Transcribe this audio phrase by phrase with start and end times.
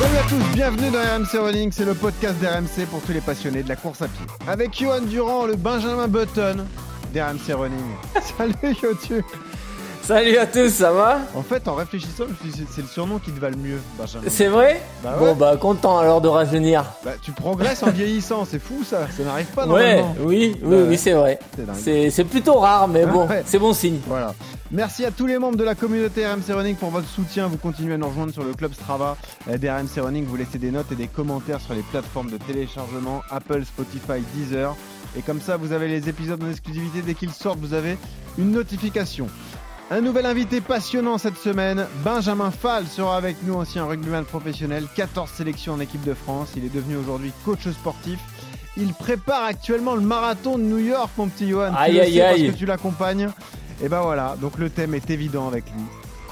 [0.00, 3.62] Salut à tous, bienvenue dans RMC Running, c'est le podcast d'RMC pour tous les passionnés
[3.62, 4.26] de la course à pied.
[4.48, 6.66] Avec Johan Durand, le Benjamin Button
[7.12, 7.94] d'RMC Running.
[8.36, 9.24] Salut Yotu
[10.06, 11.20] Salut à tous, ça va?
[11.34, 13.56] En fait, en réfléchissant, je me suis dit, c'est le surnom qui te va le
[13.56, 14.24] mieux, Benjamin.
[14.28, 14.82] C'est vrai?
[15.02, 15.18] Bah ouais.
[15.18, 16.84] Bon bah content alors de rajeunir.
[17.02, 20.16] Bah, tu progresses en vieillissant, c'est fou ça, ça n'arrive pas Ouais, normalement.
[20.26, 20.82] oui, oui, Bah ouais.
[20.90, 21.38] oui, c'est vrai.
[22.10, 23.42] C'est plutôt rare, mais bon, Ouais.
[23.46, 23.98] c'est bon signe.
[24.06, 24.34] Voilà.
[24.70, 27.46] Merci à tous les membres de la communauté RMC Running pour votre soutien.
[27.48, 29.16] Vous continuez à nous rejoindre sur le club Strava
[29.46, 30.26] des RMC Running.
[30.26, 34.76] Vous laissez des notes et des commentaires sur les plateformes de téléchargement Apple, Spotify, Deezer.
[35.16, 37.00] Et comme ça, vous avez les épisodes en exclusivité.
[37.00, 37.96] Dès qu'ils sortent, vous avez
[38.36, 39.28] une notification.
[39.90, 41.86] Un nouvel invité passionnant cette semaine.
[42.02, 46.52] Benjamin Fall sera avec nous, ancien rugbyman professionnel, 14 sélections en équipe de France.
[46.56, 48.18] Il est devenu aujourd'hui coach sportif.
[48.76, 51.70] Il prépare actuellement le marathon de New York, mon petit Johan.
[51.70, 53.28] Tu Aïe, aïe, parce que tu l'accompagnes.
[53.82, 55.82] Et ben voilà, donc le thème est évident avec lui.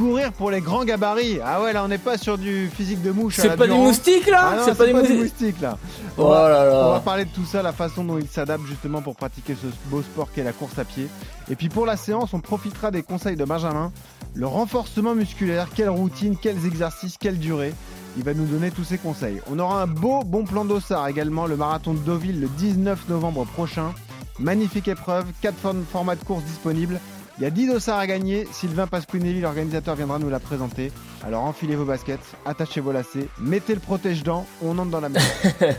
[0.02, 1.38] Courir pour les grands gabarits.
[1.44, 3.38] Ah ouais, là on n'est pas sur du physique de mouche.
[3.38, 5.78] à C'est pas du moustique là Ah non, C'est pas du moustique moustique là.
[6.18, 7.00] On Oh va- là on va là.
[7.04, 10.32] parler de tout ça, la façon dont il s'adapte justement pour pratiquer ce beau sport
[10.32, 11.06] qu'est la course à pied.
[11.50, 13.92] Et puis pour la séance, on profitera des conseils de Benjamin.
[14.34, 17.72] Le renforcement musculaire, quelle routine, quels exercices, quelle durée.
[18.16, 19.40] Il va nous donner tous ses conseils.
[19.52, 23.44] On aura un beau bon plan d'Ossard également, le marathon de Deauville le 19 novembre
[23.46, 23.92] prochain.
[24.40, 25.54] Magnifique épreuve, 4
[25.92, 26.98] formats de course disponibles.
[27.42, 28.46] Il y a 10 dossards à gagner.
[28.52, 30.92] Sylvain Pasquinelli, l'organisateur, viendra nous la présenter.
[31.26, 35.20] Alors enfilez vos baskets, attachez vos lacets, mettez le protège-dents, on entre dans la mer.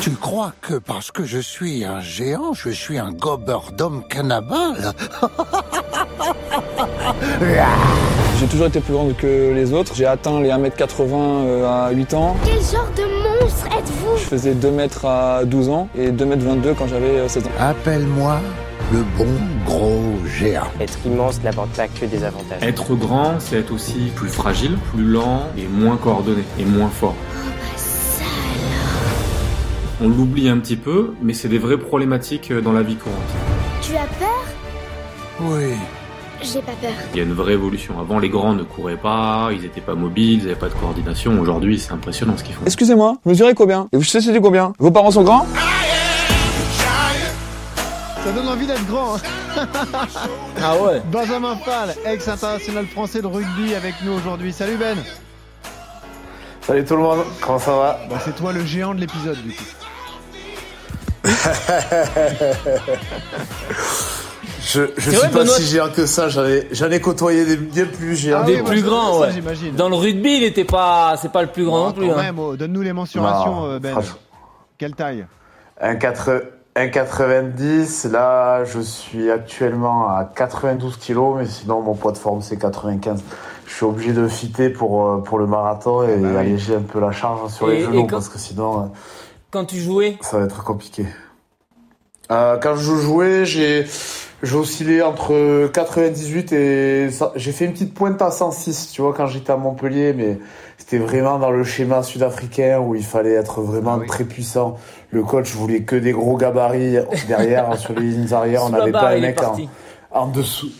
[0.00, 4.94] Tu crois que parce que je suis un géant, je suis un gobeur d'homme cannibale?
[8.40, 9.94] J'ai toujours été plus grand que les autres.
[9.94, 12.34] J'ai atteint les 1m80 euh, à 8 ans.
[12.46, 13.02] Quel genre de
[13.42, 14.16] monstre êtes-vous?
[14.16, 17.50] Je faisais 2 mètres à 12 ans et 2m22 quand j'avais euh, 16 ans.
[17.58, 18.40] Appelle-moi
[18.92, 19.26] le bon
[19.66, 20.62] gros géant.
[20.80, 22.62] Être immense n'apporte pas que des avantages.
[22.62, 27.14] Être grand, c'est être aussi plus fragile, plus lent et moins coordonné et moins fort.
[30.00, 33.18] On l'oublie un petit peu, mais c'est des vraies problématiques dans la vie courante.
[33.82, 34.44] Tu as peur?
[35.40, 35.74] Oui.
[36.40, 36.92] J'ai pas peur.
[37.12, 37.98] Il y a une vraie évolution.
[37.98, 41.40] Avant, les grands ne couraient pas, ils n'étaient pas mobiles, ils n'avaient pas de coordination.
[41.40, 42.64] Aujourd'hui, c'est impressionnant ce qu'ils font.
[42.64, 43.88] Excusez-moi, vous mesurez combien?
[43.92, 44.72] Et vous savez du combien?
[44.78, 45.46] Vos parents sont grands?
[48.28, 49.16] Ça donne envie d'être grand.
[49.16, 49.20] hein.
[50.62, 54.52] Ah ouais Benjamin Fall, ex-international français de rugby avec nous aujourd'hui.
[54.52, 54.98] Salut Ben.
[56.60, 57.98] Salut tout le monde, comment ça va?
[58.10, 59.64] Bah, c'est toi le géant de l'épisode du coup.
[64.60, 67.46] Je, je suis vrai, pas Benoît si géant que ça, j'en ai, j'en ai côtoyé
[67.46, 68.40] des bien plus géants.
[68.42, 69.32] Ah Des oui, plus moi, grands, ouais.
[69.32, 69.74] j'imagine.
[69.74, 71.14] Dans le rugby, il était pas.
[71.16, 72.10] C'est pas le plus grand Bon, non plus.
[72.10, 72.34] hein.
[72.36, 73.96] oh, donne-nous les mensurations, Non, euh, Ben.
[74.76, 75.26] Quelle taille?
[76.86, 82.56] 1,90, là je suis actuellement à 92 kilos, mais sinon mon poids de forme c'est
[82.58, 83.22] 95.
[83.66, 86.36] Je suis obligé de fitter pour, euh, pour le marathon et bah oui.
[86.36, 88.84] alléger un peu la charge sur Et- les genoux quand- parce que sinon euh,
[89.50, 91.06] Quand tu jouais, ça va être compliqué.
[92.30, 93.86] Euh, quand je jouais, j'ai
[94.54, 99.50] oscillé entre 98 et j'ai fait une petite pointe à 106, tu vois, quand j'étais
[99.52, 100.38] à Montpellier, mais
[100.88, 104.06] c'était vraiment dans le schéma sud-africain où il fallait être vraiment Ah oui.
[104.06, 104.78] très puissant.
[105.10, 108.92] Le coach voulait que des gros gabarits derrière sur les lignes arrière, on sous n'avait
[108.92, 109.38] pas un mec
[110.10, 110.70] en dessous.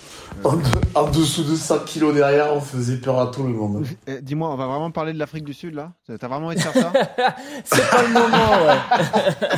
[0.44, 0.62] En, de-
[0.94, 3.84] en dessous de 100 kilos derrière, on faisait peur à tout le monde.
[4.06, 6.60] Eh, Dis-moi, on va vraiment parler de l'Afrique du Sud là T'as vraiment envie de
[6.60, 6.92] faire ça
[7.64, 9.48] C'est pas le moment, ouais.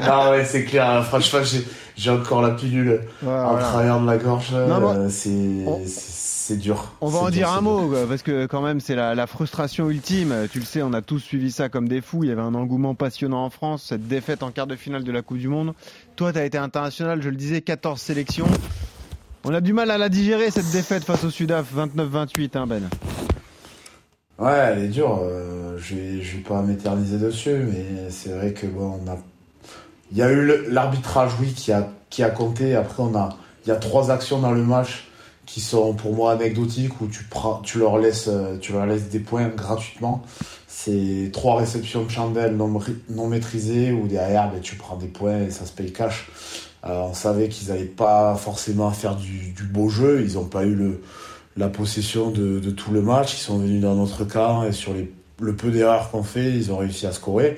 [0.02, 0.88] Ah ouais, c'est clair.
[0.88, 1.02] hein.
[1.02, 1.40] Franchement,
[1.96, 3.66] j'ai, encore la pilule Ouais, en voilà.
[3.66, 4.52] travers de la gorge.
[4.52, 5.30] Non, euh, c'est,
[5.66, 5.80] on-
[6.56, 6.94] dur.
[7.00, 9.26] On va en dur, dire un mot, quoi, parce que quand même c'est la, la
[9.28, 10.34] frustration ultime.
[10.50, 12.24] Tu le sais, on a tous suivi ça comme des fous.
[12.24, 15.12] Il y avait un engouement passionnant en France, cette défaite en quart de finale de
[15.12, 15.74] la Coupe du Monde.
[16.16, 18.46] Toi, tu as été international, je le disais, 14 sélections.
[19.44, 22.82] On a du mal à la digérer cette défaite face au Sudaf, 29-28, hein, Ben.
[24.38, 25.20] Ouais, elle est dure.
[25.22, 29.16] euh, je vais, vais pas m'éterniser dessus, mais c'est vrai que bon, on a.
[30.12, 32.74] Il y a eu l'arbitrage, oui, qui a, qui a compté.
[32.74, 33.30] Après, on a,
[33.64, 35.06] il y a trois actions dans le match
[35.46, 39.08] qui sont pour moi anecdotiques où tu prends, tu leur laisses, euh, tu leur laisses
[39.08, 40.22] des points gratuitement.
[40.68, 45.42] C'est trois réceptions de chandelle non, non maîtrisées où derrière, ben, tu prends des points
[45.44, 46.28] et ça se paye cash.
[46.82, 50.24] On savait qu'ils n'allaient pas forcément faire du, beau jeu.
[50.26, 50.98] Ils n'ont pas eu
[51.56, 53.34] la possession de, tout le match.
[53.34, 54.94] Ils sont venus dans notre camp et sur
[55.40, 57.56] le peu d'erreurs qu'on fait, ils ont réussi à scorer.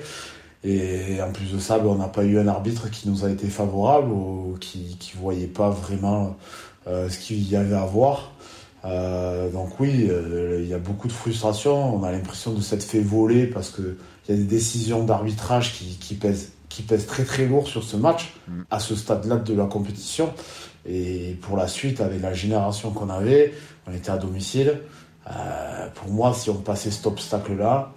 [0.63, 3.29] Et en plus de ça, ben, on n'a pas eu un arbitre qui nous a
[3.29, 6.37] été favorable ou qui qui voyait pas vraiment
[6.87, 8.31] euh, ce qu'il y avait à voir.
[8.85, 11.95] Euh, donc oui, euh, il y a beaucoup de frustration.
[11.95, 13.97] On a l'impression de s'être fait voler parce que
[14.27, 17.95] il y a des décisions d'arbitrage qui pèsent qui pèsent très très lourd sur ce
[17.95, 18.33] match
[18.71, 20.33] à ce stade-là de la compétition.
[20.87, 23.53] Et pour la suite, avec la génération qu'on avait,
[23.85, 24.81] on était à domicile.
[25.29, 27.93] Euh, pour moi, si on passait cet obstacle-là,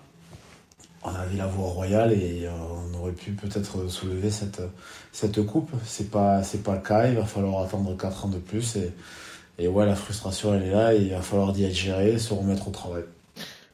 [1.03, 2.51] on avait la voie royale et euh,
[2.93, 4.61] on aurait pu peut-être soulever cette,
[5.11, 5.71] cette coupe.
[5.87, 7.09] C'est pas, c'est pas le cas.
[7.09, 8.77] Il va falloir attendre 4 ans de plus.
[8.77, 8.93] Et,
[9.59, 10.95] et ouais, la frustration, elle est là.
[10.95, 13.05] Et il va falloir d'y être géré, se remettre au travail.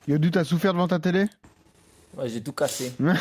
[0.07, 1.27] Yodu, t'as souffert devant ta télé?
[2.17, 2.93] Ouais, j'ai tout cassé.
[3.01, 3.15] non,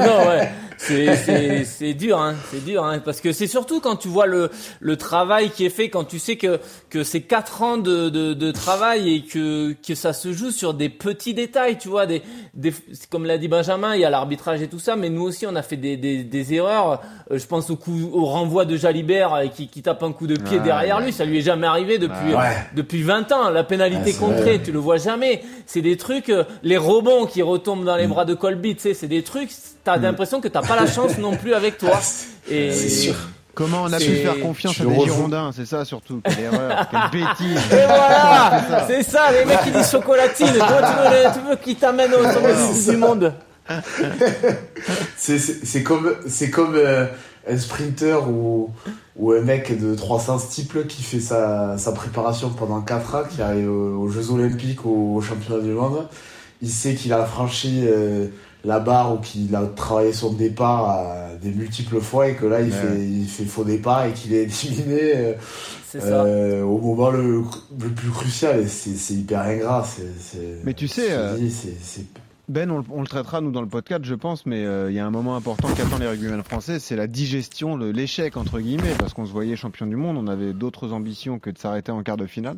[0.00, 0.50] non, ouais.
[0.82, 2.34] C'est, c'est, c'est dur, hein.
[2.50, 3.00] C'est dur, hein.
[3.04, 4.50] Parce que c'est surtout quand tu vois le,
[4.80, 8.32] le travail qui est fait, quand tu sais que, que c'est quatre ans de, de,
[8.32, 12.22] de travail et que, que ça se joue sur des petits détails, tu vois, des,
[12.54, 12.72] des,
[13.10, 15.54] comme l'a dit Benjamin, il y a l'arbitrage et tout ça, mais nous aussi, on
[15.54, 17.02] a fait des, des, des erreurs.
[17.30, 20.26] Euh, Je pense au coup, au renvoi de Jalibert euh, qui, qui tape un coup
[20.26, 21.04] de pied derrière ouais.
[21.04, 21.12] lui.
[21.12, 22.56] Ça lui est jamais arrivé depuis, Ouais.
[22.74, 23.50] depuis 20 ans.
[23.50, 24.62] La pénalité c'est contrée, vrai.
[24.62, 25.42] tu le vois jamais.
[25.66, 28.10] C'est des trucs, euh, les rebonds qui retombent dans les Mm.
[28.10, 29.50] bras de Colby, tu sais, c'est des trucs,
[29.84, 32.00] t'as l'impression que t'as pas la chance non plus avec toi.
[32.50, 33.14] Et C'est sûr.
[33.54, 34.94] Comment on a pu faire confiance à des.
[35.04, 36.20] Girondins C'est ça surtout.
[36.24, 37.58] Quelle erreur, quelle bêtise.
[37.72, 40.46] Et voilà, c'est ça, les mecs qui disent chocolatine.
[40.54, 42.54] Toi, tu veux, tu veux qu'ils t'amènent au sommet
[42.90, 43.32] du monde.
[45.16, 47.06] C'est- comme, c'est comme euh,
[47.48, 48.70] un sprinter ou,
[49.16, 53.42] ou un mec de 300 steeples qui fait sa, sa préparation pendant 4 ans, qui
[53.42, 56.08] arrive aux, aux Jeux Olympiques ou aux Championnats du Monde.
[56.62, 58.26] Il sait qu'il a franchi euh,
[58.64, 62.60] la barre ou qu'il a travaillé son départ à des multiples fois et que là
[62.60, 62.76] il, Ouais.
[62.78, 65.32] fait, il fait faux départ et qu'il est éliminé euh,
[65.88, 65.98] ça.
[65.98, 67.42] euh, au moment le,
[67.80, 69.84] le plus crucial et c'est c'est hyper ingrat.
[69.84, 71.54] c'est- c'est- Mais tu sais, euh, dis,
[72.48, 74.96] Ben, on, le- on le traitera nous dans le podcast, je pense, mais euh, il
[74.96, 78.58] y a un moment important qu'attendent les rugbymen français, c'est la digestion, le- l'échec entre
[78.58, 81.92] guillemets, parce qu'on se voyait champion du monde, on avait d'autres ambitions que de s'arrêter
[81.92, 82.56] en quart de finale.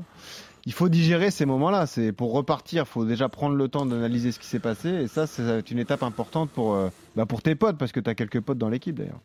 [0.64, 1.86] Il faut digérer ces moments-là.
[1.86, 5.26] C'est pour repartir, faut déjà prendre le temps d'analyser ce qui s'est passé, et ça,
[5.26, 8.40] c'est une étape importante pour euh, bah, pour tes potes, parce que tu as quelques
[8.40, 9.20] potes dans l'équipe d'ailleurs.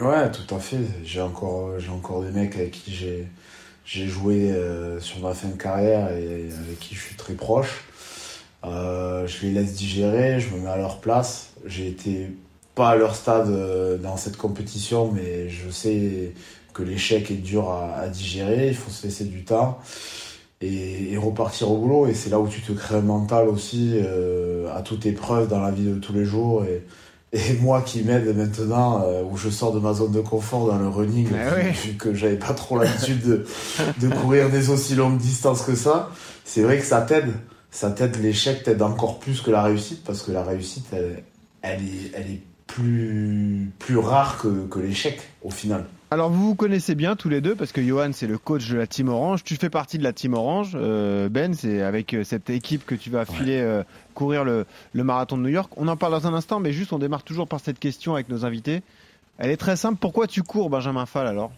[0.00, 0.80] Ouais, tout à fait.
[1.04, 3.28] J'ai encore, encore des mecs avec qui j'ai,
[3.84, 7.84] j'ai joué euh, sur ma fin de carrière et avec qui je suis très proche.
[8.64, 11.52] Euh, je les laisse digérer, je me mets à leur place.
[11.64, 12.30] J'ai été
[12.74, 16.32] pas à leur stade euh, dans cette compétition, mais je sais
[16.72, 18.68] que l'échec est dur à, à digérer.
[18.68, 19.78] Il faut se laisser du temps
[20.60, 22.06] et, et repartir au boulot.
[22.06, 25.60] Et c'est là où tu te crées un mental aussi euh, à toute épreuve dans
[25.60, 26.64] la vie de tous les jours.
[26.64, 26.84] Et,
[27.32, 30.78] et moi qui m'aide maintenant, euh, où je sors de ma zone de confort dans
[30.78, 31.70] le running, vu, ouais.
[31.70, 33.46] vu que j'avais pas trop l'habitude de,
[34.00, 36.10] de courir des aussi longues distances que ça,
[36.44, 37.32] c'est vrai que ça t'aide.
[37.70, 41.24] Ça t'aide, l'échec t'aide encore plus que la réussite, parce que la réussite, elle,
[41.62, 45.84] elle est, elle est plus, plus rare que, que l'échec, au final.
[46.10, 48.76] Alors vous vous connaissez bien tous les deux parce que Johan c'est le coach de
[48.76, 49.42] la Team Orange.
[49.42, 50.72] Tu fais partie de la Team Orange.
[50.74, 53.82] Euh, ben c'est avec euh, cette équipe que tu vas filer euh,
[54.14, 55.72] courir le, le marathon de New York.
[55.76, 58.28] On en parle dans un instant, mais juste on démarre toujours par cette question avec
[58.28, 58.82] nos invités.
[59.38, 59.98] Elle est très simple.
[60.00, 61.50] Pourquoi tu cours, Benjamin Fall alors?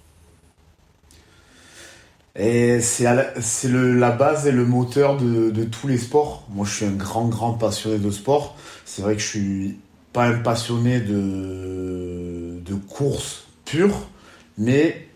[2.38, 6.46] Et c'est la base et le moteur de, de tous les sports.
[6.50, 8.56] Moi, je suis un grand, grand passionné de sport.
[8.84, 9.78] C'est vrai que je suis
[10.16, 14.08] pas un passionné de, de course pure,
[14.56, 15.08] mais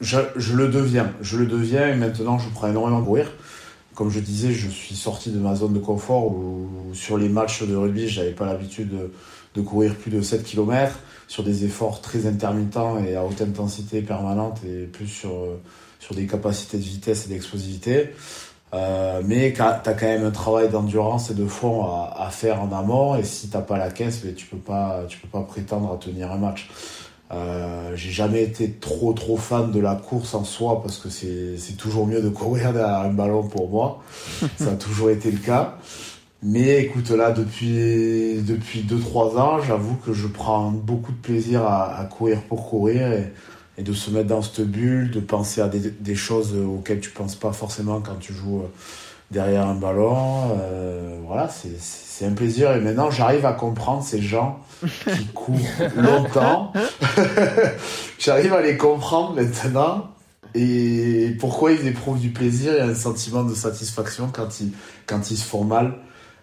[0.00, 0.16] je,
[0.54, 1.12] le deviens.
[1.20, 3.30] Je le deviens et maintenant, je prends énormément de courir.
[3.94, 7.64] Comme je disais, je suis sorti de ma zone de confort où, sur les matchs
[7.64, 8.88] de rugby, j'avais pas l'habitude
[9.54, 14.00] de, courir plus de 7 km sur des efforts très intermittents et à haute intensité
[14.00, 18.08] permanente et plus sur des capacités de vitesse et d'explosivité.
[18.76, 22.60] Euh, mais tu as quand même un travail d'endurance et de fond à, à faire
[22.62, 25.42] en amont et si t'as pas la caisse, ben, tu peux pas tu peux pas
[25.42, 26.68] prétendre à tenir un match.
[27.32, 31.56] Euh, j'ai jamais été trop trop fan de la course en soi parce que c'est
[31.58, 34.02] c'est toujours mieux de courir derrière un ballon pour moi.
[34.58, 35.76] Ça a toujours été le cas.
[36.42, 41.98] Mais écoute, là, depuis, depuis 2-3 ans, j'avoue que je prends beaucoup de plaisir à,
[41.98, 43.32] à courir pour courir et,
[43.78, 47.10] et de se mettre dans cette bulle, de penser à des, des choses auxquelles tu
[47.10, 48.68] penses pas forcément quand tu joues euh,
[49.30, 50.50] derrière un ballon.
[50.60, 52.72] Euh, voilà, c'est- c'est un plaisir.
[52.72, 54.60] Et maintenant, j'arrive à comprendre ces gens
[55.04, 55.58] qui courent
[55.96, 56.72] longtemps.
[58.18, 60.08] j'arrive à les comprendre maintenant.
[60.54, 64.72] Et pourquoi ils éprouvent du plaisir et un sentiment de satisfaction quand ils,
[65.06, 65.94] quand ils se font mal?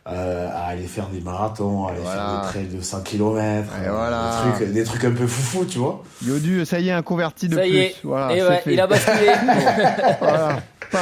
[0.07, 2.21] Euh, à aller faire des marathons, à aller Voilà.
[2.21, 4.43] faire des trails de 100 km, Et voilà.
[4.45, 6.03] des, trucs, des trucs un peu foufou, tu vois.
[6.25, 7.69] Yodu, ça y est, un converti de Ça plus.
[7.71, 7.95] y est.
[8.03, 8.73] Voilà, Et ouais, fait.
[8.73, 9.27] il a basculé.
[10.19, 10.59] Voilà.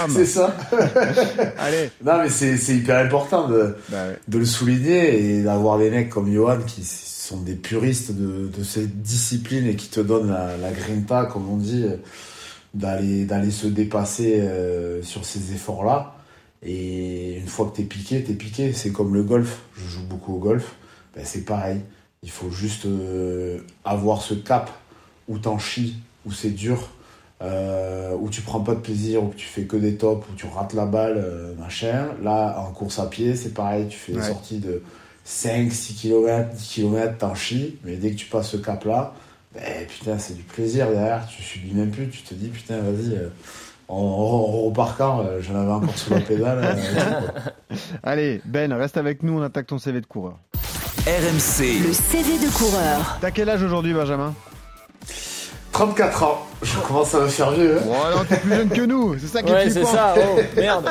[0.10, 0.56] C'est ça.
[1.60, 1.92] Allez.
[2.06, 4.20] Non, mais c'est hyper important de, Bah ouais.
[4.28, 8.64] de le souligner et d'avoir des mecs comme Johan qui sont des puristes de, de
[8.64, 11.98] cette discipline et qui te donnent la, la grinta, comme on dit, euh,
[12.74, 16.14] d'aller d'aller se dépasser euh, sur ces efforts-là.
[16.64, 18.74] Et une fois que t'es piqué, t'es piqué.
[18.74, 19.62] C'est comme le golf.
[19.76, 20.76] Je joue beaucoup au golf.
[21.16, 21.82] Ben, c'est pareil.
[22.24, 24.70] Il faut juste euh, avoir ce cap
[25.28, 26.90] où t'en chies, où c'est dur,
[27.42, 30.46] euh, où tu prends pas de plaisir, où tu fais que des tops, où tu
[30.46, 32.10] rates la balle, euh, machin.
[32.22, 33.88] Là, en course à pied, c'est pareil.
[33.90, 34.28] Tu fais des Ouais.
[34.28, 34.84] sorties de
[35.24, 37.78] 5, 6 km, 10 km, t'en chies.
[37.84, 39.16] Mais dès que tu passes ce cap-là,
[39.56, 41.28] ben, putain, c'est du plaisir derrière.
[41.28, 42.08] Tu subis même plus.
[42.10, 43.18] Tu te dis, putain, vas-y.
[43.90, 46.60] Repart quand euh, J'en avais encore sous la pédale.
[46.64, 47.76] euh.
[48.04, 50.36] Allez, Ben, reste avec nous, on attaque ton CV de coureur.
[51.08, 53.18] RMC, Le CV de coureur.
[53.22, 54.34] T'as quel âge aujourd'hui, Benjamin?
[55.72, 56.46] 34 ans.
[56.62, 57.78] Je commence à me faire vieux.
[57.80, 57.84] hein.
[57.86, 59.92] Bon, alors t'es plus jeune que nous, c'est ça qui est Ouais, c'est flippant.
[59.94, 60.16] ça.
[60.18, 60.90] Oh, merde.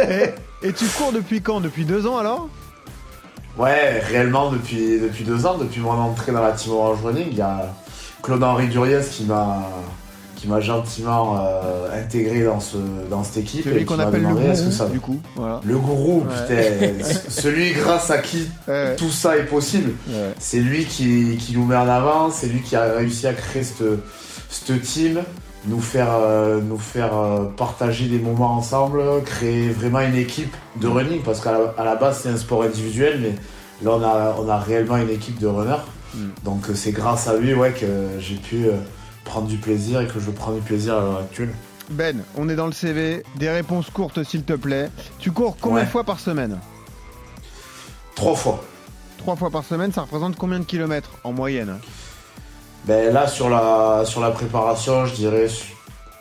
[0.62, 1.60] Et, et tu cours depuis quand?
[1.60, 2.48] Depuis deux ans alors?
[3.56, 7.38] Ouais, réellement depuis, depuis deux ans, depuis mon entrée dans la Team Orange Running, il
[7.38, 7.72] y a
[8.22, 9.62] Claude-Henri Duriez qui m'a
[10.36, 12.76] qui m'a gentiment euh, intégré dans, ce,
[13.10, 13.64] dans cette équipe.
[13.64, 14.86] Celui qu'on appelle le demandé, que gourou, ça...
[14.86, 15.18] du coup.
[15.34, 15.60] Voilà.
[15.64, 16.98] Le gourou, Ouais.
[16.98, 19.92] putain, celui grâce à qui Ouais, tout ça est possible.
[20.08, 20.34] ouais.
[20.38, 23.62] C'est lui qui, qui nous met en avant, c'est lui qui a réussi à créer
[23.64, 23.82] cette,
[24.50, 25.22] cette team,
[25.66, 30.86] nous faire, euh, nous faire euh, partager des moments ensemble, créer vraiment une équipe de
[30.86, 33.34] running, parce qu'à la, à la base c'est un sport individuel, mais
[33.82, 35.82] là on a, on a réellement une équipe de runners.
[36.14, 36.18] Mm.
[36.44, 37.86] Donc c'est grâce à lui ouais, que
[38.20, 38.66] j'ai pu
[39.26, 41.52] prendre du plaisir et que je prends du plaisir à l'heure actuelle.
[41.90, 43.22] Ben, on est dans le CV.
[43.36, 44.90] Des réponses courtes, s'il te plaît.
[45.18, 45.84] Tu cours combien Ouais.
[45.84, 46.58] de fois par semaine
[48.14, 48.64] Trois fois.
[49.18, 51.78] Trois fois par semaine, ça représente combien de kilomètres en moyenne?
[52.86, 55.48] Ben là, sur la, sur la préparation, je dirais,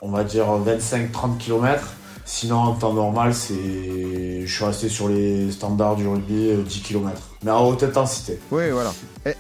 [0.02, 1.94] on va dire 25-30 km.
[2.28, 6.82] Sinon, en temps normal, c'est, je suis resté sur les standards du rugby, euh, 10
[6.82, 7.12] km.
[7.44, 8.40] Mais à haute intensité.
[8.52, 8.92] Oui, voilà.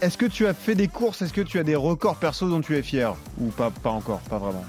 [0.01, 1.23] Est-ce que tu as fait des courses?
[1.23, 3.15] Est-ce que tu as des records perso dont tu es fier?
[3.41, 4.63] Ou pas, pas encore Pas vraiment?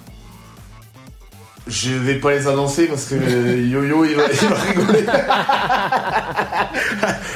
[1.69, 5.05] Je vais pas les annoncer parce que euh, Yo-Yo, il va, il va rigoler.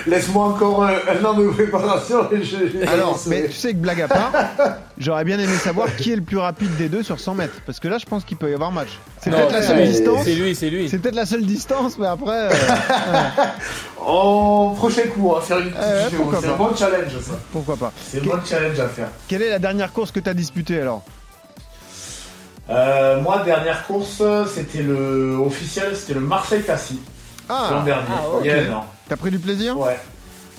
[0.07, 3.79] Laisse-moi encore euh, un an de préparation et je, je Alors, mais tu sais que
[3.79, 4.33] blague à part,
[4.99, 7.55] j'aurais bien aimé savoir qui est le plus rapide des deux sur 100 mètres.
[7.67, 8.99] Parce que là, je pense qu'il peut y avoir match.
[9.21, 10.25] C'est peut-être la seule distance.
[10.25, 10.89] C'est lui, c'est lui.
[10.89, 12.51] C'est peut-être la seule distance, mais après.
[12.51, 12.53] euh,
[14.03, 16.09] En prochain coup, on va faire une petite Euh,
[16.41, 17.33] C'est un bon challenge, ça.
[17.53, 19.09] pourquoi pas C'est un bon challenge à faire.
[19.29, 21.03] Quelle est la dernière course que tu as disputée alors?
[22.71, 24.23] Euh, moi, dernière course,
[24.55, 27.01] c'était le officiel, c'était le Marseille-Cassis.
[27.49, 28.69] L'an Ah dernier.
[28.73, 28.85] ah.
[29.09, 29.77] T'as pris du plaisir?
[29.79, 29.99] Ouais.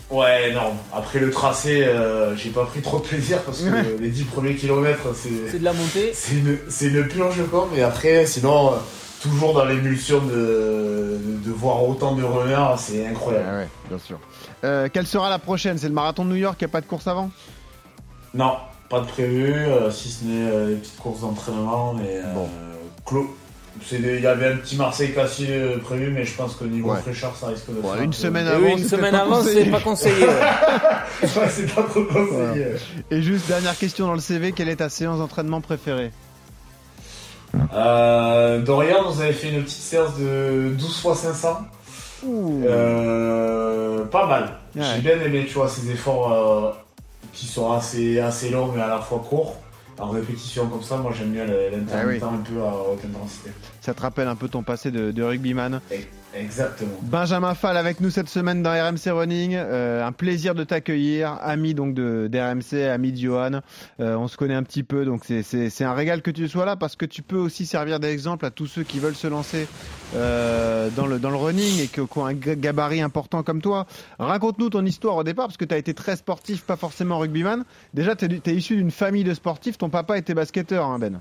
[0.09, 0.73] Ouais, non.
[0.93, 3.95] Après le tracé, euh, j'ai pas pris trop de plaisir parce que Ouais.
[3.97, 6.11] les 10 premiers kilomètres, C'est c'est de la montée.
[6.13, 7.69] c'est une, c'est une purge quoi.
[7.73, 8.75] Mais après, sinon, euh,
[9.21, 13.45] toujours dans l'émulsion de, de voir autant de runners, c'est incroyable.
[13.49, 14.19] Ah ouais, bien sûr.
[14.65, 15.77] Euh, quelle sera la prochaine?
[15.77, 17.31] C'est le marathon de New York, il a pas de course avant?
[18.33, 18.57] Non,
[18.91, 21.93] pas de prévu, euh, si ce n'est euh, des petites courses d'entraînement.
[21.95, 22.47] Mais euh, Bon.
[23.05, 23.35] clos.
[23.85, 26.91] C'est des- Il y avait un petit Marseille-Cassis euh, prévu, mais je pense que niveau
[26.91, 26.99] Ouais.
[26.99, 28.95] fraîcheur, ça risque de Bon, faire une un peu- semaine Et avant, oui, une c'est
[28.97, 29.63] semaine pas avant, conseillé.
[29.65, 30.25] c'est pas conseillé.
[30.27, 30.27] ouais.
[31.23, 32.67] Ouais, c'est pas trop conseillé.
[33.09, 36.11] Et juste dernière question dans le CV, quelle est ta séance d'entraînement préférée?
[37.73, 41.59] Euh, Dorian nous avait fait une petite séance de 12 x 500.
[42.25, 42.63] Ouh.
[42.65, 44.51] Euh, pas mal.
[44.75, 44.83] Ouais.
[44.95, 46.71] J'ai bien aimé, tu vois, ces efforts euh,
[47.33, 49.55] qui sont assez, assez longs mais à la fois courts.
[49.99, 52.39] En répétition comme ça, moi j'aime bien l'intermittent Ah oui.
[52.39, 53.51] un peu à haute intensité.
[53.81, 55.79] Ça te rappelle un peu ton passé de, de rugbyman?
[56.33, 56.91] Exactement.
[57.01, 59.53] Benjamin Fall avec nous cette semaine dans RMC Running.
[59.55, 63.59] Euh, un plaisir de t'accueillir, ami donc de d'RMC, ami de Johan.
[63.99, 66.47] Euh, on se connaît un petit peu, donc c'est- c'est c'est un régal que tu
[66.47, 69.27] sois là parce que tu peux aussi servir d'exemple à tous ceux qui veulent se
[69.27, 69.67] lancer
[70.15, 73.85] euh, dans le dans le running et qui, ont un ga- gabarit important comme toi.
[74.17, 77.65] Raconte-nous ton histoire au départ parce que tu as été très sportif, pas forcément rugbyman.
[77.93, 79.77] Déjà, tu es, issu d'une famille de sportifs.
[79.77, 81.19] Ton papa était basketteur, hein, Ben?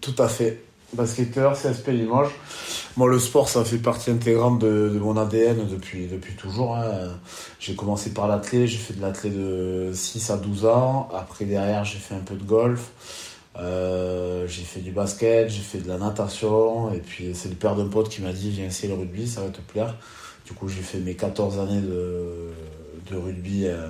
[0.00, 0.62] Tout à fait.
[0.94, 2.30] Basketteur, CSP Limoges.
[2.96, 6.76] Moi, le sport, ça fait partie intégrante de, mon ADN depuis, depuis toujours.
[6.76, 7.08] hein.
[7.58, 11.08] J'ai commencé par l'athlé, j'ai fait de l'athlé de 6 à 12 ans.
[11.14, 12.90] Après, derrière, j'ai fait un peu de golf.
[13.58, 16.92] Euh, j'ai fait du basket, j'ai fait de la natation.
[16.92, 19.40] Et puis, c'est le père d'un pote qui m'a dit Viens essayer le rugby, ça
[19.40, 19.94] va te plaire.
[20.46, 22.50] Du coup, j'ai fait mes 14 années de,
[23.10, 23.88] de rugby euh,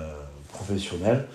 [0.53, 1.27] professionnel.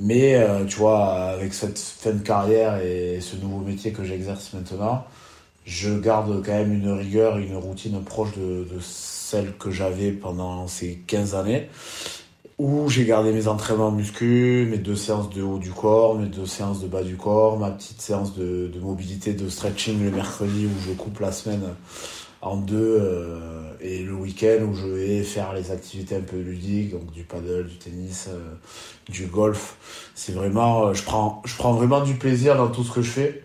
[0.00, 4.52] Mais euh, tu vois, avec cette fin de carrière et ce nouveau métier que j'exerce
[4.52, 5.04] maintenant,
[5.64, 10.66] je garde quand même une rigueur, une routine proche de, de celle que j'avais pendant
[10.68, 11.68] ces 15 années.
[12.58, 16.46] où j'ai gardé mes entraînements muscu, mes deux séances de haut du corps, mes deux
[16.46, 20.66] séances de bas du corps, ma petite séance de, de mobilité, de stretching le mercredi
[20.66, 21.62] où je coupe la semaine
[22.44, 26.92] en deux euh, et le week-end où je vais faire les activités un peu ludiques,
[26.92, 28.54] donc du paddle, du tennis, euh,
[29.08, 29.76] du golf.
[30.14, 33.10] C'est vraiment, euh, je prends, je prends vraiment du plaisir dans tout ce que je
[33.10, 33.42] fais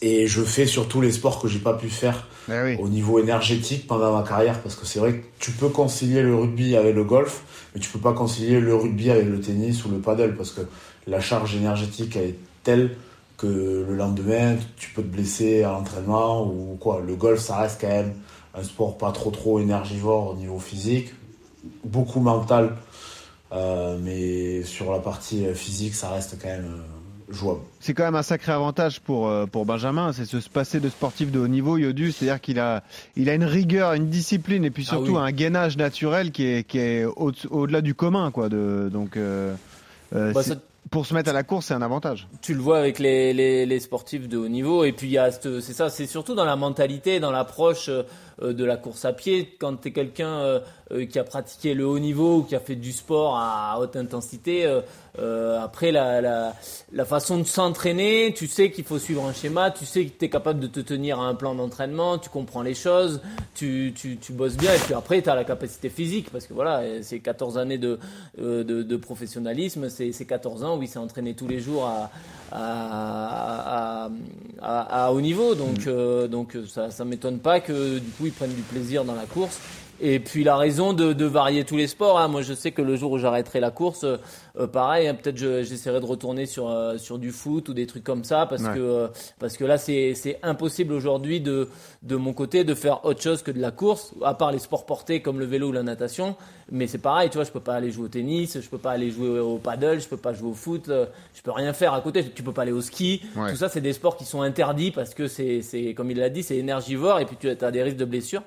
[0.00, 3.86] et je fais surtout les sports que j'ai pas pu faire Eh au niveau énergétique
[3.86, 7.04] pendant ma carrière parce que c'est vrai que tu peux concilier le rugby avec le
[7.04, 10.50] golf mais tu peux pas concilier le rugby avec le tennis ou le paddle parce
[10.50, 10.62] que
[11.06, 12.96] la charge énergétique elle est telle
[13.42, 17.80] que le lendemain tu peux te blesser à l'entraînement ou quoi le golf ça reste
[17.80, 18.14] quand même
[18.54, 21.12] un sport pas trop trop énergivore au niveau physique
[21.84, 22.76] beaucoup mental
[23.52, 28.14] euh, mais sur la partie physique ça reste quand même euh, jouable C'est quand même
[28.14, 31.76] un sacré avantage pour, euh, pour Benjamin, c'est se passer de sportif de haut niveau,
[31.78, 32.82] Yodu, c'est-à-dire qu'il a,
[33.16, 35.18] il a une rigueur, une discipline et puis Ah surtout oui.
[35.22, 38.30] un gainage naturel qui est, qui est au- au-delà du commun.
[38.32, 39.54] Quoi, de, donc, euh,
[40.14, 40.56] euh, Bah, ça-
[40.90, 42.28] pour se mettre à la course, c'est un avantage.
[42.42, 44.84] tu le vois avec les, sportifs de haut niveau.
[44.84, 48.02] Et puis, c'est ça, c'est surtout dans la mentalité, dans l'approche euh,
[48.40, 49.56] de la course à pied.
[49.58, 50.60] Quand tu es quelqu'un euh,
[50.92, 53.96] euh, qui a pratiqué le haut niveau ou qui a fait du sport à haute
[53.96, 54.80] intensité, euh,
[55.18, 56.54] euh, après, la, la,
[56.92, 60.24] la façon de s'entraîner, tu sais qu'il faut suivre un schéma, tu sais que tu
[60.24, 63.20] es capable de te tenir à un plan d'entraînement, tu comprends les choses,
[63.54, 64.72] tu, tu, tu bosses bien.
[64.72, 67.98] Et puis après, tu as la capacité physique parce que voilà, c'est 14 années de,
[68.40, 71.84] euh, de, de professionnalisme, c'est c'est 14 ans où il s'est entraîné tous les jours
[71.86, 72.10] à,
[72.50, 74.10] à, à,
[74.62, 75.54] à, à haut niveau.
[75.54, 79.14] Donc, euh, donc ça ça m'étonne pas que du coup ils prennent du plaisir dans
[79.14, 79.58] la course.
[80.04, 82.18] Et puis la raison de, de varier tous les sports.
[82.18, 82.26] hein.
[82.26, 85.62] Moi, je sais que le jour où j'arrêterai la course, euh, pareil, hein, peut-être je-
[85.62, 88.74] j'essaierai de retourner sur euh, sur du foot ou des trucs comme ça, parce Ouais.
[88.74, 89.06] que euh,
[89.38, 91.68] parce que là, c'est c'est impossible aujourd'hui de
[92.02, 94.86] de mon côté de faire autre chose que de la course, à part les sports
[94.86, 96.34] portés comme le vélo ou la natation.
[96.72, 98.90] Mais c'est pareil, tu vois, je peux pas aller jouer au tennis, je peux pas
[98.90, 101.94] aller jouer au paddle, je peux pas jouer au foot, euh, je peux rien faire
[101.94, 102.24] à côté.
[102.34, 103.22] Tu peux pas aller au ski.
[103.36, 103.50] Ouais.
[103.50, 106.28] Tout ça, c'est des sports qui sont interdits parce que c'est c'est comme il l'a
[106.28, 108.42] dit, c'est énergivore et puis tu as des risques de blessures.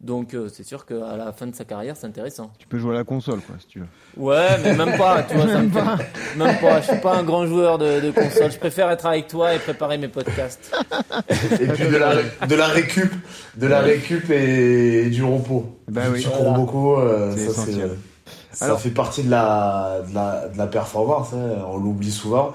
[0.00, 2.50] Donc euh, c'est sûr qu'à la fin de sa carrière, c'est intéressant.
[2.58, 3.86] Tu peux jouer à la console, quoi, si tu veux.
[4.18, 6.80] Ouais, mais même pas, tu vois, ça me fait- même pas.
[6.82, 8.52] Je suis pas un grand joueur de, de console.
[8.52, 10.70] Je préfère être avec toi et préparer mes podcasts.
[11.60, 12.14] et puis de la,
[12.46, 13.10] de la récup,
[13.56, 15.78] de la récup et, du repos.
[15.92, 16.22] Que oui.
[16.22, 16.58] Tu cours Voilà.
[16.58, 17.90] beaucoup, euh, C'est ça, c'est, essentiel.
[18.52, 21.32] ça Alors- fait partie de la, de la, de la performance.
[21.32, 21.64] hein.
[21.68, 22.52] On l'oublie souvent.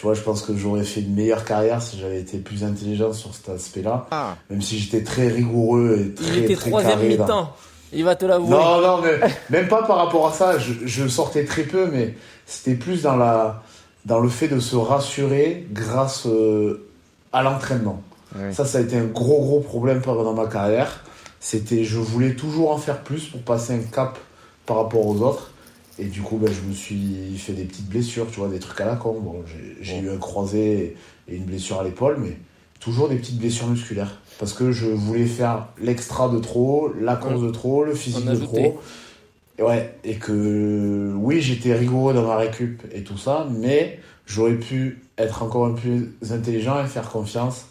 [0.00, 3.12] Tu vois, je pense que j'aurais fait une meilleure carrière si j'avais été plus intelligent
[3.12, 4.06] sur cet aspect-là.
[4.10, 7.52] Ah, Même si j'étais très rigoureux et très, Il était très troisième mi-temps.
[7.92, 8.48] Il va te l'avouer.
[8.48, 10.58] Non, non, mais même pas par rapport à ça.
[10.58, 12.14] Je, je sortais très peu, mais
[12.46, 13.62] c'était plus dans la,
[14.06, 16.88] dans le fait de se rassurer grâce euh,
[17.34, 18.02] à l'entraînement.
[18.52, 21.04] Ça, ça a été un gros, gros problème pendant ma carrière.
[21.40, 24.18] C'était, je voulais toujours en faire plus pour passer un cap
[24.64, 25.49] par rapport aux autres.
[26.00, 28.80] Et du coup, ben, je me suis fait des petites blessures, tu vois, des trucs
[28.80, 29.20] à la con.
[29.20, 29.44] Bon,
[29.82, 30.96] j'ai eu un croisé
[31.28, 32.38] et une blessure à l'épaule, mais
[32.80, 34.18] toujours des petites blessures musculaires.
[34.38, 38.36] Parce que je voulais faire l'extra de trop, la course de trop, le physique de
[38.36, 38.80] trop.
[39.58, 44.54] Et ouais, et que oui, j'étais rigoureux dans ma récup et tout ça, mais j'aurais
[44.54, 47.66] pu être encore un peu plus intelligent et faire confiance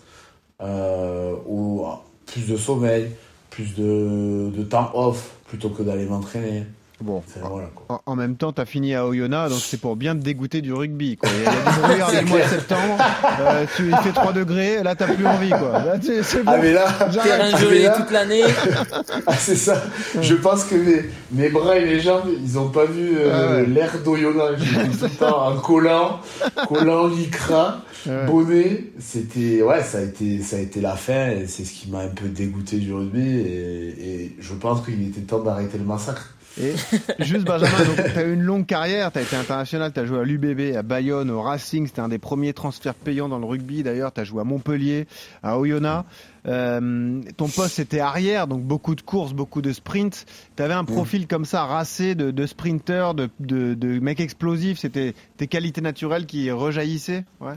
[0.61, 1.87] euh, au
[2.27, 3.07] plus de sommeil,
[3.49, 6.65] plus de, de temps off plutôt que d'aller m'entraîner.
[7.01, 7.23] Bon.
[7.41, 7.69] Voilà.
[7.87, 10.61] En, en même temps, tu as fini à Oyonnax, donc c'est pour bien te dégoûter
[10.61, 11.15] du rugby.
[11.15, 11.29] Quoi.
[11.37, 12.97] Il y a du du mois de septembre,
[13.39, 15.49] euh, tu, il fait 3 degrés, là, t'as plus envie.
[15.49, 15.71] Quoi.
[15.85, 16.51] Là, tu- c'est bon.
[16.53, 16.87] Ah mais là.
[17.23, 18.43] Terrain Ah, mais gelé là- toute l'année.
[19.27, 19.81] ah, c'est ça.
[20.21, 23.51] Je pense que mes, mes bras et mes jambes, ils ont pas vu euh, Ah
[23.61, 23.65] ouais.
[23.65, 24.61] l'air d'Oyonnax.
[24.61, 26.19] J'étais tout le temps en collant,
[26.67, 28.25] collant lycra, Ouais.
[28.27, 28.83] bonnet.
[28.99, 31.99] C'était, ouais, ça a été, ça a été la fin et c'est ce qui m'a
[31.99, 36.35] un peu dégoûté du rugby et, et je pense qu'il était temps d'arrêter le massacre.
[36.57, 36.73] Et
[37.19, 37.77] juste Benjamin,
[38.13, 40.75] tu as eu une longue carrière, tu as été international, tu as joué à l'UBB,
[40.75, 44.19] à Bayonne, au Racing, c'était un des premiers transferts payants dans le rugby d'ailleurs, tu
[44.21, 45.07] as joué à Montpellier,
[45.43, 46.05] à Oyonnax.
[46.47, 50.25] Euh, ton poste c'était arrière, donc beaucoup de courses, beaucoup de sprints.
[50.55, 54.79] Tu avais un profil comme ça, racé de, de sprinter, de, de, de mec explosif,
[54.79, 57.53] c'était tes qualités naturelles qui rejaillissaient ouais?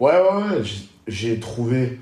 [0.00, 0.64] Ouais, ouais, ouais.
[0.64, 2.00] j'ai- J'ai trouvé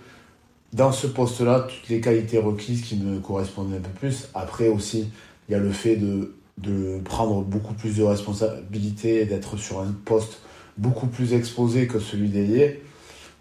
[0.73, 4.29] dans ce poste-là toutes les qualités requises qui me correspondaient un peu plus.
[4.35, 5.09] Après aussi,
[5.49, 9.95] il y a le fait de, de prendre beaucoup plus de responsabilités d'être sur un
[10.05, 10.41] poste
[10.79, 12.83] beaucoup plus exposé que celui d'ailier.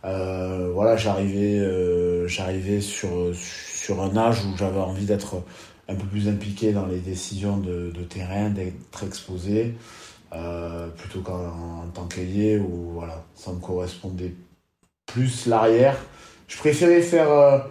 [0.05, 5.43] Euh, voilà, j'arrivais euh, j'arrivais sur, sur un âge où j'avais envie d'être
[5.87, 9.75] un peu plus impliqué dans les décisions de, terrain, d'être exposé,
[10.33, 14.33] euh, plutôt qu'en en tant qu'ailier où voilà, ça me correspondait
[15.05, 15.97] plus l'arrière.
[16.47, 17.65] Je préférais faire,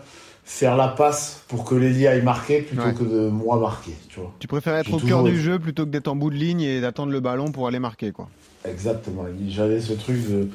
[0.45, 2.95] faire la passe pour que Lélie aille marquer plutôt Ouais.
[2.95, 4.33] que de moi marquer, tu vois.
[4.39, 6.81] Tu préfères être au cœur du jeu plutôt que d'être en bout de ligne et
[6.81, 8.29] d'attendre le ballon pour aller marquer, quoi.
[8.65, 9.25] Exactement.
[9.49, 10.49] J'avais ce truc de,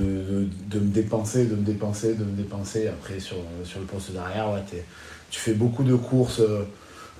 [0.00, 2.88] de, de- de me dépenser, de me dépenser, de me dépenser.
[2.88, 4.84] Après, sur, sur le poste derrière, ouais, t'es-
[5.30, 6.64] tu fais beaucoup de courses, euh,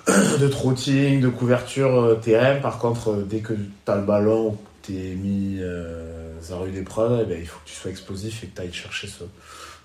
[0.39, 2.55] de trotting, de couverture euh, terrain.
[2.59, 6.75] Par contre, euh, dès que tu as le ballon tu es mis euh, à rude
[6.75, 9.23] épreuve, eh ben, il faut que tu sois explosif et que tu ailles chercher ce,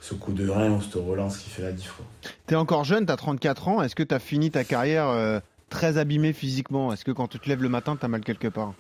[0.05, 1.95] ce coup de rein ou cette relance qui fait la diff.
[2.47, 3.83] T'es encore jeune, t'as 34 ans.
[3.83, 5.41] Est-ce que t'as fini ta carrière euh,
[5.71, 6.93] très abîmé physiquement?
[6.93, 8.75] Est-ce que quand tu te lèves le matin, t'as mal quelque part?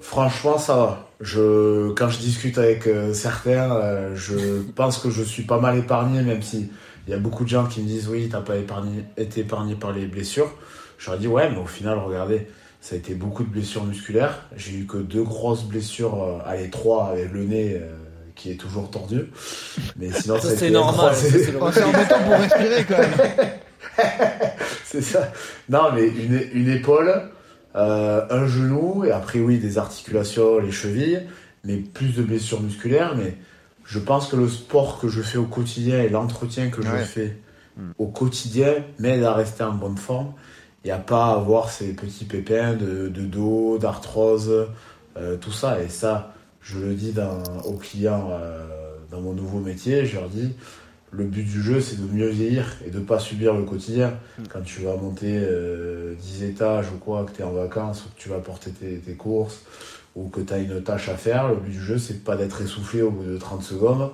[0.00, 1.08] Franchement, ça va.
[1.20, 5.76] Je, quand je discute avec euh, certains, euh, je pense que je suis pas mal
[5.76, 6.70] épargné, même si
[7.06, 9.74] il y a beaucoup de gens qui me disent oui, t'as pas épargné, été épargné
[9.74, 10.54] par les blessures.
[10.96, 12.46] Je leur dis ouais, mais au final, regardez,
[12.80, 14.46] ça a été beaucoup de blessures musculaires.
[14.56, 17.82] J'ai eu que deux grosses blessures, allez trois avec le nez
[18.38, 19.26] qui est toujours tordu.
[19.98, 23.50] Mais sinon, Ça, c'est normal, c'est Oh, C'est embêtant pour respirer quand même.
[24.84, 25.32] c'est ça.
[25.68, 27.30] Non, mais une, une épaule,
[27.76, 31.22] euh, un genou, et après, oui, des articulations, les chevilles,
[31.64, 33.14] mais plus de blessures musculaires.
[33.16, 33.34] Mais
[33.84, 36.86] je pense que le sport que je fais au quotidien et l'entretien que Ouais.
[37.00, 37.36] je fais
[37.76, 37.90] Mm.
[37.98, 40.32] au quotidien m'aide à rester en bonne forme
[40.84, 44.66] et à pas avoir ces petits pépins de, de dos, d'arthrose,
[45.16, 45.80] euh, tout ça.
[45.82, 46.32] Et ça,
[46.68, 48.64] je le dis dans- aux clients euh,
[49.10, 50.52] dans mon nouveau métier, je leur dis.
[51.10, 54.12] Le but du jeu, c'est de mieux vieillir et de pas subir le quotidien.
[54.52, 58.10] Quand tu vas monter euh, 10 étages ou quoi, que tu es en vacances, ou
[58.14, 59.62] que tu vas porter tes, tes courses,
[60.14, 62.60] ou que tu as une tâche à faire, le but du jeu, c'est pas d'être
[62.60, 64.10] essoufflé au bout de 30 secondes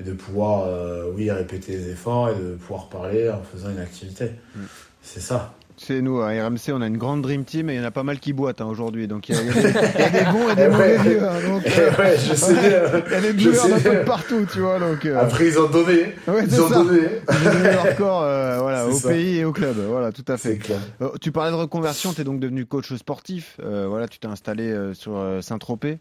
[0.00, 3.80] et de pouvoir, euh, oui, répéter les efforts et de pouvoir parler en faisant une
[3.80, 4.30] activité.
[4.56, 4.60] Mm.
[5.02, 5.54] C'est ça.
[5.80, 7.90] C'est nous, à RMC, on a une grande dream team et il y en a
[7.90, 9.06] pas mal qui boitent hein, aujourd'hui.
[9.08, 10.98] Donc il y, a- y des- il y a des bons et des Eh mauvais
[10.98, 11.22] vieux.
[11.22, 12.62] hein, donc, euh, ouais, je sais bien.
[13.06, 14.78] il y a des sais d'un peu partout, tu vois.
[14.78, 16.14] Donc, euh, Après, ils ont donné.
[16.26, 16.74] ouais, Ils ont ça.
[16.82, 17.00] donné.
[17.30, 19.08] Ils ont donné leur corps euh, voilà, au ça.
[19.10, 19.76] pays et au club.
[19.88, 20.56] Voilà, tout à fait.
[20.58, 20.78] clair.
[21.00, 23.56] Euh, tu parlais de reconversion, tu es donc devenu coach sportif.
[23.62, 25.98] Euh, voilà, tu t'es installé euh, sur euh, Saint-Tropez.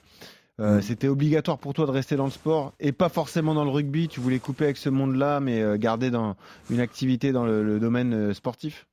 [0.60, 0.82] Euh, Mm.
[0.82, 4.08] C'était obligatoire pour toi de rester dans le sport et pas forcément dans le rugby.
[4.08, 6.36] Tu voulais couper avec ce monde-là, mais euh, garder dans
[6.72, 8.88] une activité dans le, le domaine euh, sportif?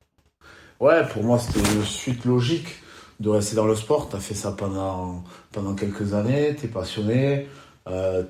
[0.79, 2.67] Ouais, pour moi, c'était une suite logique
[3.19, 4.09] de rester dans le sport.
[4.09, 7.47] Tu as fait ça pendant, pendant quelques années, tu es passionné.
[7.87, 8.23] Euh,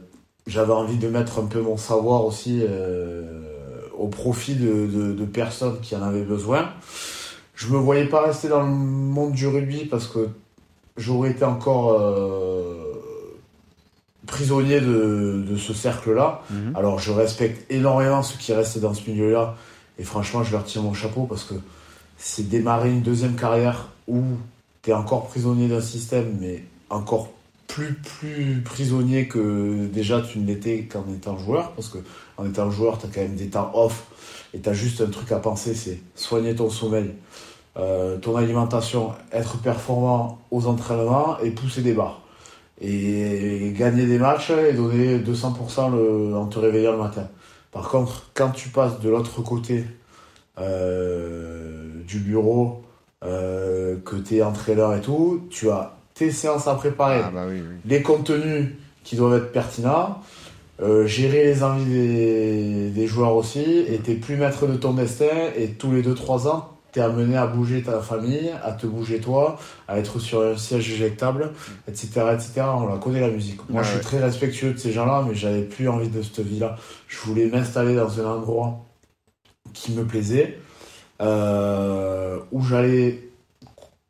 [0.48, 3.42] J'avais envie de mettre un peu mon savoir aussi euh,
[3.98, 6.70] au profit de, de- de personnes qui en avaient besoin.
[7.56, 10.28] Je me voyais pas rester dans le monde du rugby parce que
[10.98, 12.94] j'aurais été encore euh,
[14.28, 16.42] prisonnier de, de ce cercle-là.
[16.76, 19.56] Alors je respecte énormément ceux qui restent dans ce milieu-là
[19.98, 21.54] et franchement je leur tire mon chapeau parce que
[22.28, 24.24] c'est démarrer une deuxième carrière où
[24.82, 27.30] tu es encore prisonnier d'un système mais encore
[27.68, 32.00] plus plus prisonnier que déjà tu ne l'étais qu'en étant joueur parce que
[32.38, 34.06] en étant joueur tu as quand même des temps off
[34.56, 37.12] et tu as juste un truc à penser c'est soigner ton sommeil
[37.78, 42.22] euh, ton alimentation être performant aux entraînements et pousser des barres
[42.82, 47.30] et gagner des matchs et donner 200% le, en te réveillant le matin.
[47.72, 49.86] Par contre, quand tu passes de l'autre côté
[50.60, 52.82] du bureau,
[53.24, 57.46] euh, que tu es entraîneur et tout, tu as tes séances à préparer, Ah bah
[57.50, 57.76] oui, oui.
[57.86, 58.70] les contenus
[59.04, 60.20] qui doivent être pertinents,
[60.82, 65.26] euh, gérer les envies des, des joueurs aussi, et t'es plus maître de ton destin,
[65.58, 69.58] et tous les 2-3 ans, t'es amené à bouger ta famille, à te bouger toi,
[69.88, 71.52] à être sur un siège éjectable,
[71.90, 72.08] etc.
[72.34, 72.62] etc.
[72.78, 73.60] On la connaît la musique.
[73.70, 74.04] Moi, Ah je suis ouais.
[74.04, 76.78] très respectueux de ces gens-là, mais j'avais plus envie de cette vie-là.
[77.10, 78.85] Je voulais m'installer dans un endroit
[79.76, 80.58] qui me plaisait,
[81.22, 83.30] euh, où j'allais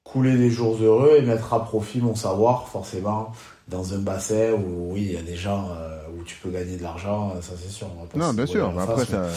[0.06, 3.34] couler des jours heureux et mettre à profit mon savoir, forcément,
[3.68, 6.78] dans un bassin où, oui, il y a des gens euh, où tu peux gagner
[6.78, 7.88] de l'argent, ça c'est sûr.
[7.98, 8.72] on va pas Non, bien sûr.
[8.80, 9.28] Après, face, ça,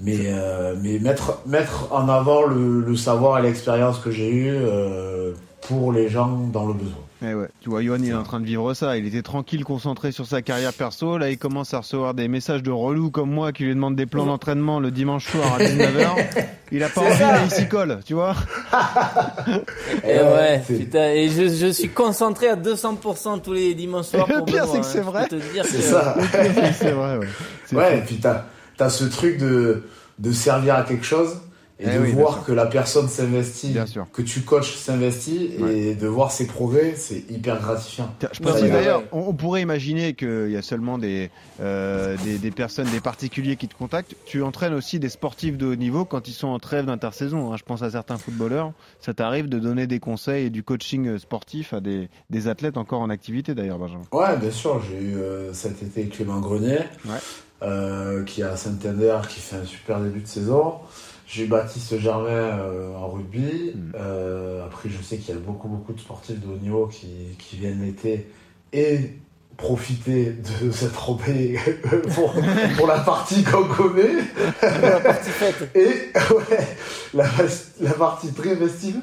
[0.00, 4.48] mais, euh, mais mettre, mettre en avant le, le savoir et l'expérience que j'ai eu
[4.50, 6.98] euh, pour les gens dans le besoin.
[7.26, 7.48] Eh ouais.
[7.60, 8.96] Tu vois, Johan, il est en train de vivre ça.
[8.96, 11.16] Il était tranquille, concentré sur sa carrière perso.
[11.18, 14.06] Là, il commence à recevoir des messages de relous comme moi qui lui demandent des
[14.06, 16.26] plans d'entraînement le dimanche soir à 19h.
[16.72, 17.32] Il a pas envie, ça.
[17.40, 18.34] mais il s'y colle, tu vois.
[20.04, 24.26] Et ouais, c'est- putain, et je, je suis concentré à 200% tous les dimanches soirs.
[24.28, 24.82] Et le pour pire, c'est que hein.
[24.82, 25.28] c'est Je peux vrai.
[25.28, 26.16] te dire C'est que- ça.
[26.78, 27.26] c'est vrai, ouais.
[27.72, 27.98] Ouais, fou.
[27.98, 28.44] et puis t'as
[28.80, 29.84] as ce truc de,
[30.18, 31.36] de servir à quelque chose
[31.80, 34.06] et Eh de oui, bien voir que la personne s'investit, Bien sûr.
[34.12, 38.14] que tu coaches s'investit et de voir ses progrès, c'est hyper gratifiant.
[38.32, 42.50] Je mais d'ailleurs, on, on pourrait imaginer qu'il y a seulement des, euh, des, des
[42.52, 44.14] personnes, des particuliers qui te contactent.
[44.24, 47.52] Tu entraînes aussi des sportifs de haut niveau quand ils sont en trêve d'intersaison.
[47.52, 47.56] hein.
[47.56, 48.72] Je pense à certains footballeurs.
[49.00, 52.76] Ça t'arrive de donner des conseils et du coaching euh, sportif à des, des athlètes
[52.76, 54.02] encore en activité d'ailleurs, Benjamin?
[54.12, 56.78] Ouais, bien sûr, j'ai eu euh, cet été Clément Grenier.
[57.04, 57.18] Ouais.
[57.62, 60.74] euh, qui est à Saint-Ender, qui fait un super début de saison.
[61.26, 63.72] J'ai Baptiste Germain euh, en rugby.
[63.74, 63.92] Mm.
[63.96, 67.08] Euh, après, je sais qu'il y a beaucoup, beaucoup de sportifs de haut niveau qui,
[67.38, 68.26] qui viennent l'été
[68.72, 68.98] et
[69.56, 70.32] profiter
[70.62, 71.58] de cette robée
[72.14, 72.34] pour,
[72.76, 74.16] pour la partie qu'on connaît.
[74.62, 75.70] la partie fête.
[75.74, 75.88] Et
[76.34, 76.76] ouais,
[77.14, 77.26] la,
[77.80, 79.00] la partie très festive.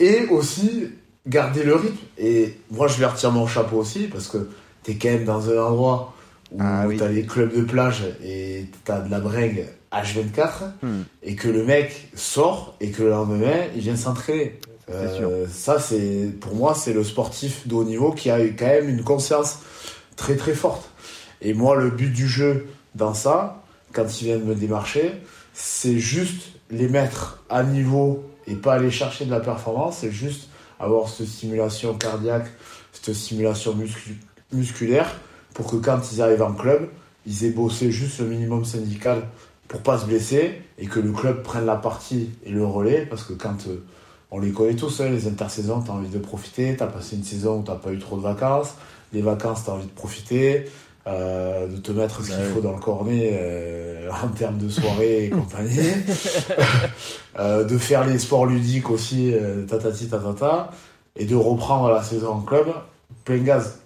[0.00, 0.88] Et aussi
[1.26, 1.96] garder le rythme.
[2.18, 4.48] Et moi, je vais retirer mon chapeau aussi parce que
[4.84, 6.14] tu es quand même dans un endroit
[6.52, 6.96] où Ah oui.
[6.96, 11.02] tu as les clubs de plage et tu as de la bringue H24 Hmm.
[11.22, 14.58] et que le mec sort et que le lendemain, il vient s'entraîner.
[14.90, 18.88] Euh, ça, c'est pour moi, c'est le sportif de haut niveau qui a quand même
[18.88, 19.58] une conscience
[20.16, 20.88] très très forte.
[21.42, 25.12] Et moi, le but du jeu dans ça, quand ils viennent me démarcher,
[25.52, 30.48] c'est juste les mettre à niveau et pas aller chercher de la performance, c'est juste
[30.80, 32.46] avoir cette stimulation cardiaque,
[32.92, 34.16] cette stimulation muscu-
[34.52, 35.10] musculaire
[35.54, 36.88] pour que quand ils arrivent en club,
[37.26, 39.22] ils aient bossé juste le minimum syndical
[39.68, 43.22] pour pas se blesser et que le club prenne la partie et le relais parce
[43.22, 43.84] que quand euh,
[44.30, 47.16] on les connaît tous, hein, les intersaisons, tu as envie de profiter, tu as passé
[47.16, 48.74] une saison où tu pas eu trop de vacances,
[49.12, 50.64] les vacances, tu as envie de profiter,
[51.06, 55.26] euh, de te mettre ce qu'il faut dans le cornet euh, en termes de soirée
[55.26, 55.78] et compagnie,
[57.38, 59.32] de faire les sports ludiques aussi,
[59.68, 60.70] tatati tatata,
[61.16, 62.68] et de reprendre la saison en club
[63.24, 63.78] plein gaz.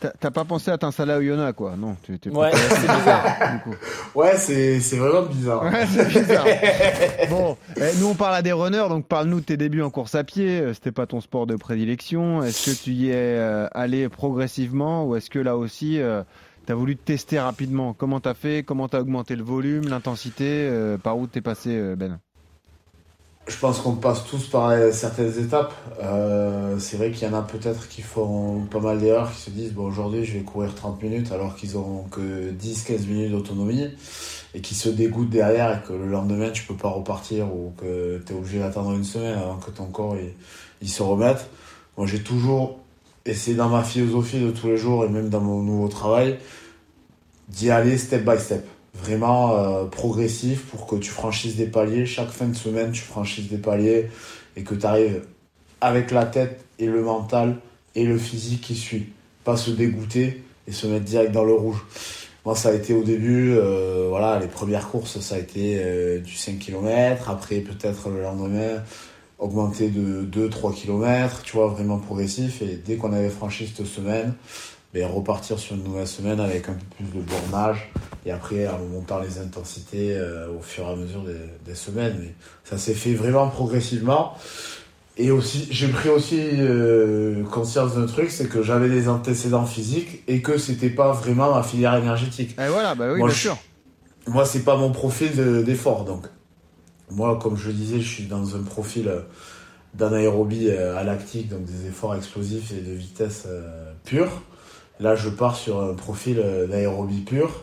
[0.00, 3.24] T'as t'as pas pensé à t'installer à Oyonnax, quoi Non, tu t'es Ouais, c'est bizarre.
[3.54, 3.76] du coup.
[4.14, 5.64] Ouais, c'est c'est vraiment bizarre.
[5.64, 6.46] Ouais, c'est bizarre.
[7.30, 10.14] bon, eh, nous on parle à des runners, donc parle-nous de tes débuts en course
[10.14, 10.60] à pied.
[10.60, 12.42] Euh, C'était pas ton sport de prédilection.
[12.44, 15.98] Est-ce que tu y es euh, allé progressivement ou est-ce que là aussi
[16.66, 17.92] tu as voulu te tester rapidement?
[17.94, 18.62] Comment t'as fait?
[18.62, 20.44] Comment t'as augmenté le volume, l'intensité?
[20.70, 22.20] Euh, Par où t'es passé, euh, Ben?
[23.48, 25.72] Je pense qu'on passe tous par certaines étapes.
[26.02, 29.50] Euh, c'est vrai qu'il y en a peut-être qui font pas mal d'erreurs, qui se
[29.50, 33.88] disent bon, aujourd'hui je vais courir 30 minutes alors qu'ils ont que 10-15 minutes d'autonomie
[34.54, 38.22] et qui se dégoûtent derrière et que le lendemain tu peux pas repartir ou que
[38.26, 40.34] tu es obligé d'attendre une semaine avant que ton corps il,
[40.82, 41.48] il se remette.
[41.96, 42.78] Moi j'ai toujours
[43.24, 46.38] essayé dans ma philosophie de tous les jours et même dans mon nouveau travail
[47.48, 48.66] d'y aller step by step
[49.00, 52.06] vraiment euh, progressif pour que tu franchisses des paliers.
[52.06, 54.08] Chaque fin de semaine, tu franchisses des paliers
[54.56, 55.22] et que tu arrives
[55.80, 57.56] avec la tête et le mental
[57.94, 59.12] et le physique qui suit.
[59.44, 61.84] Pas se dégoûter et se mettre direct dans le rouge.
[62.44, 66.18] Moi, ça a été au début, euh, voilà, les premières courses, ça a été euh,
[66.20, 67.28] du 5 km.
[67.30, 68.82] Après, peut-être le lendemain,
[69.38, 72.62] augmenter de 2-3 km, tu vois, vraiment progressif.
[72.62, 74.34] Et dès qu'on avait franchi cette semaine,
[74.94, 77.90] ben, repartir sur une nouvelle semaine avec un peu plus de bornage
[78.24, 82.16] et après en montant les intensités euh, au fur et à mesure des, des semaines.
[82.20, 84.34] Mais ça s'est fait vraiment progressivement.
[85.20, 90.22] Et aussi, j'ai pris aussi euh, conscience d'un truc, c'est que j'avais des antécédents physiques
[90.28, 92.56] et que c'était pas vraiment ma filière énergétique.
[92.58, 93.56] Et voilà, bah oui, Moi, bien je- sûr.
[94.28, 96.04] Moi, c'est pas mon profil de- d'effort.
[96.04, 96.26] Donc,
[97.10, 99.20] moi, comme je le disais, je suis dans un profil euh,
[99.94, 103.46] d'anaérobie euh, à lactique, donc des efforts explosifs et de vitesse
[104.04, 104.30] pure.
[105.00, 107.62] Là, je pars sur un profil euh, d'aérobie pure.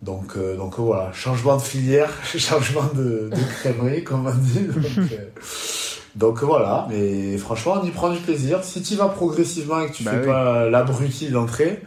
[0.00, 4.60] Donc, euh, donc euh, voilà, changement de filière, changement de, de crèmerie, comme on dit.
[4.66, 5.16] Donc, euh,
[6.16, 8.64] donc voilà, mais franchement, on y prend du plaisir.
[8.64, 10.26] Si tu vas progressivement et que tu Bah fais oui.
[10.26, 11.80] pas l'abruti d'entrée,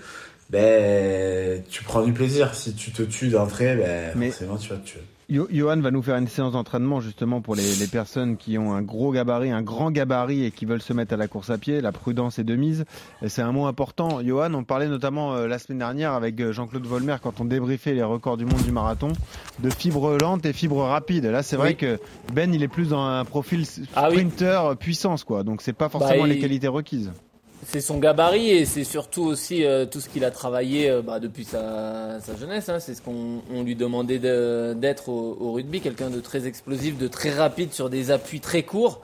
[0.50, 2.54] ben tu prends du plaisir.
[2.56, 5.02] Si tu te tues d'entrée, ben Mais- forcément tu vas te tuer.
[5.29, 8.81] Johan va nous faire une séance d'entraînement justement pour les, les personnes qui ont un
[8.81, 11.81] gros gabarit, un grand gabarit et qui veulent se mettre à la course à pied.
[11.81, 12.85] La prudence est de mise.
[13.27, 14.21] C'est un mot important.
[14.23, 17.93] Johan, on parlait notamment euh, la semaine dernière avec euh, Jean-Claude Volmer quand on débriefait
[17.93, 19.09] les records du monde du marathon
[19.59, 21.25] de fibres lentes et fibres rapides.
[21.25, 21.75] Là, c'est vrai Oui.
[21.75, 21.99] que
[22.33, 24.17] Ben, il est plus dans un profil Ah oui.
[24.17, 25.43] sprinter puissance, quoi.
[25.43, 27.11] Donc, c'est pas forcément Bah, les il- qualités requises.
[27.67, 31.19] C'est son gabarit et c'est surtout aussi euh, tout ce qu'il a travaillé euh, bah,
[31.19, 32.69] depuis sa, sa jeunesse.
[32.69, 32.80] hein.
[32.80, 36.97] C'est ce qu'on on lui demandait de- d'être au, au rugby, quelqu'un de très explosif,
[36.97, 39.01] de très rapide sur des appuis très courts.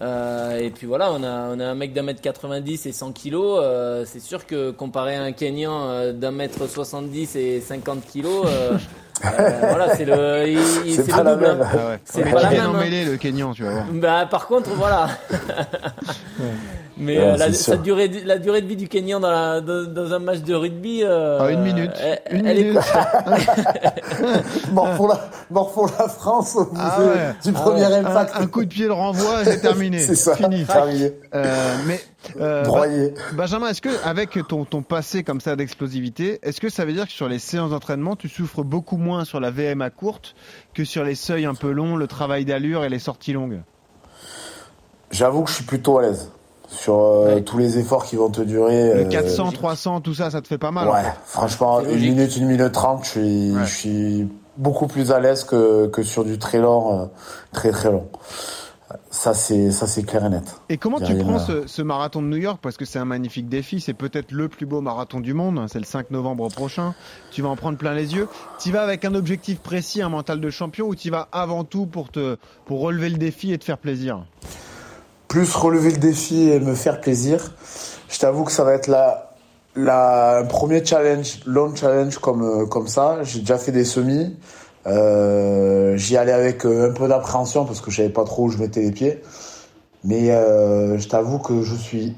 [0.00, 3.12] Euh, et puis voilà, on a, on a un mec d'un mètre 90 et 100
[3.12, 3.60] kilos.
[3.62, 8.46] euh, c'est sûr que comparé à un Kenyan euh, d'un mètre 70 et 50 kilos,
[8.46, 8.78] euh,
[9.24, 11.46] euh, voilà, c'est le, C'est c'est pas le la double.
[11.46, 11.54] hein.
[11.56, 11.68] même.
[11.72, 12.00] Ah ouais.
[12.04, 12.78] C'est Il pas est la bien même, hein.
[12.78, 13.86] emmêlé, le Kenyan, tu vas voir.
[13.92, 15.08] Bah, par contre, voilà.
[16.96, 17.74] Mais Ouais, euh, la, sûr.
[17.74, 20.42] sa durée, de- la durée de vie du Kenyan dans, la- dans, dans un match
[20.42, 21.00] de rugby.
[21.02, 21.90] euh, Ah, une minute.
[21.98, 22.72] Elle, Une elle est-
[24.72, 27.34] mort, pour la, mort pour la France au bout Ah de- ouais.
[27.42, 27.94] du Ah premier ouais.
[27.94, 28.32] Un, impact.
[28.36, 29.98] un coup de pied de renvoi, c'est terminé.
[30.04, 30.64] C'est ça, Fini.
[30.64, 31.12] terminé.
[31.34, 32.00] Euh, mais
[32.40, 33.14] euh, Broyé.
[33.32, 37.06] Benjamin, est-ce que avec ton, ton passé comme ça d'explosivité, est-ce que ça veut dire
[37.06, 40.34] que sur les séances d'entraînement, tu souffres beaucoup moins sur la VMA courte
[40.74, 43.62] que sur les seuils un peu longs, le travail d'allure et les sorties longues?
[45.10, 46.30] J'avoue que je suis plutôt à l'aise
[46.74, 48.94] sur euh, tous les efforts qui vont te durer.
[48.94, 50.88] Le euh, 400, 300, tout ça, ça te fait pas mal.
[50.88, 51.14] en Ouais, fait.
[51.24, 52.10] franchement, une logique.
[52.10, 53.64] minute, une minute trente, je suis, Ouais.
[53.64, 57.06] je suis beaucoup plus à l'aise que, que sur du très long, euh,
[57.52, 58.08] très très long.
[59.10, 60.44] Ça c'est, ça c'est clair et net.
[60.68, 62.58] Et comment tu prends euh, ce, ce marathon de New York?
[62.62, 65.78] Parce que c'est un magnifique défi, c'est peut-être le plus beau marathon du monde, c'est
[65.80, 66.94] le 5 novembre prochain,
[67.32, 68.28] tu vas en prendre plein les yeux.
[68.60, 71.86] Tu vas avec un objectif précis, un mental de champion, ou tu vas avant tout
[71.86, 74.24] pour, te, pour relever le défi et te faire plaisir?
[75.34, 77.40] Plus relever le défi et me faire plaisir.
[78.08, 79.32] Je t'avoue que ça va être la,
[79.74, 83.16] la, premier challenge, long challenge comme, euh, comme ça.
[83.24, 84.36] J'ai déjà fait des semis.
[84.86, 88.48] Euh, j'y allais avec euh, un peu d'appréhension parce que je savais pas trop où
[88.48, 89.20] je mettais les pieds.
[90.04, 92.14] Mais euh, je t'avoue que je suis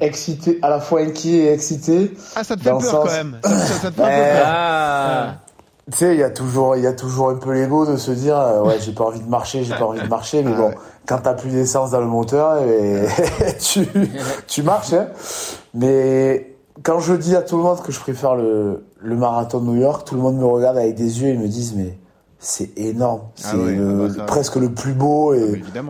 [0.00, 2.14] excité, à la fois inquiet et excité.
[2.36, 4.12] Ah, ça te fait peur sens- quand même ça, ça- ça te fait un peu
[4.12, 4.32] Ouais.
[4.34, 4.46] peur.
[4.46, 5.34] Ah.
[5.90, 8.12] Tu sais, il y a toujours, il y a toujours un peu l'ego de se
[8.12, 10.58] dire, euh, ouais, j'ai pas envie de marcher, j'ai pas envie de marcher, mais Ah
[10.60, 10.70] bon.
[11.06, 13.06] Quand t'as plus d'essence dans le moteur, et
[13.60, 13.86] tu,
[14.46, 15.08] tu marches, hein.
[15.74, 19.66] Mais quand je dis à tout le monde que je préfère le, le marathon de
[19.66, 21.98] New York, tout le monde me regarde avec des yeux et me disent, mais
[22.38, 25.36] c'est énorme, Ah c'est oui, le- ah bah ça- presque le plus beau Ah,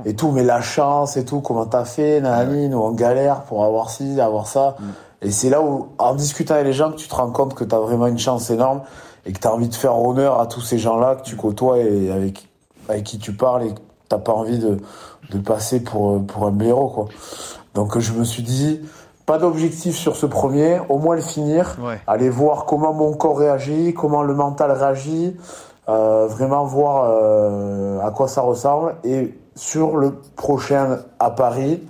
[0.06, 3.42] et, et tout, mais la chance et tout, comment t'as fait, nanani, nous on galère
[3.42, 4.76] pour avoir ci, avoir ça.
[4.78, 4.84] Mm.
[5.26, 7.64] Et c'est là où, en discutant avec les gens, que tu te rends compte que
[7.64, 8.82] t'as vraiment une chance énorme
[9.24, 12.10] et que t'as envie de faire honneur à tous ces gens-là que tu côtoies et
[12.10, 12.48] avec,
[12.88, 13.74] avec qui tu parles et
[14.12, 14.78] t'as pas envie de,
[15.30, 17.06] de passer pour, pour un blaireau, quoi.
[17.74, 18.80] Donc je me suis dit,
[19.24, 21.98] pas d'objectif sur ce premier, au moins le finir, Ouais.
[22.06, 25.34] aller voir comment mon corps réagit, comment le mental réagit,
[25.88, 28.94] euh, vraiment voir euh, à quoi ça ressemble.
[29.04, 31.82] Et sur le prochain à Paris,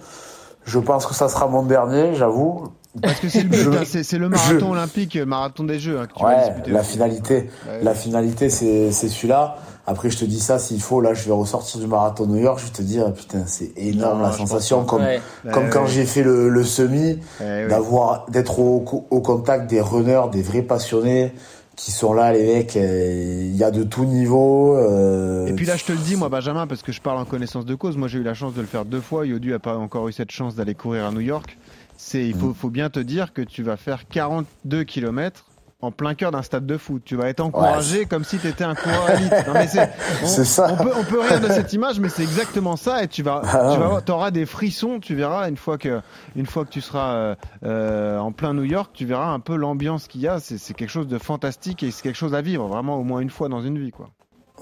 [0.64, 2.68] je pense que ça sera mon dernier, j'avoue.
[3.02, 5.98] Parce que c'est le but, hein, c'est le marathon je- olympique, euh, marathon des Jeux
[5.98, 7.48] hein, que tu Ouais, la finalité.
[7.66, 7.82] Ouais.
[7.82, 9.56] La finalité, c'est c'est celui-là.
[9.86, 12.60] Après, je te dis ça, s'il faut, là, je vais ressortir du marathon New York,
[12.60, 15.20] je vais te dire, putain, c'est énorme Non, la sensation, comme, Ouais.
[15.52, 15.88] comme Ouais, quand ouais.
[15.90, 20.62] j'ai fait le, le semi, d'avoir, d'être au, co- au contact des runners, des vrais
[20.62, 21.32] passionnés,
[21.74, 24.76] qui sont là, les mecs, euh, il y a de tout niveau.
[24.76, 27.24] euh, Et puis là, je te le dis, moi, Benjamin, parce que je parle en
[27.24, 27.96] connaissance de cause.
[27.96, 29.26] Moi, j'ai eu la chance de le faire deux fois.
[29.26, 31.56] Yodu a pas encore eu cette chance d'aller courir à New York.
[31.96, 32.54] C'est, il faut, Mm.
[32.54, 35.44] faut bien te dire que tu vas faire 42 km
[35.82, 37.02] en plein cœur d'un stade de foot.
[37.04, 39.32] Tu vas être encouragé comme si tu étais un coureur élite.
[39.46, 39.90] Non, mais c'est,
[40.22, 40.68] on, ça.
[40.72, 43.02] On peut, on peut rire de cette image, mais c'est exactement ça.
[43.02, 44.10] Et tu vas, Ah tu ouais.
[44.10, 45.00] auras des frissons.
[45.00, 46.00] Tu verras une fois que,
[46.36, 49.56] une fois que tu seras euh, euh, en plein New York, tu verras un peu
[49.56, 50.38] l'ambiance qu'il y a.
[50.40, 53.20] C'est, c'est quelque chose de fantastique et c'est quelque chose à vivre vraiment au moins
[53.20, 54.08] une fois dans une vie, quoi.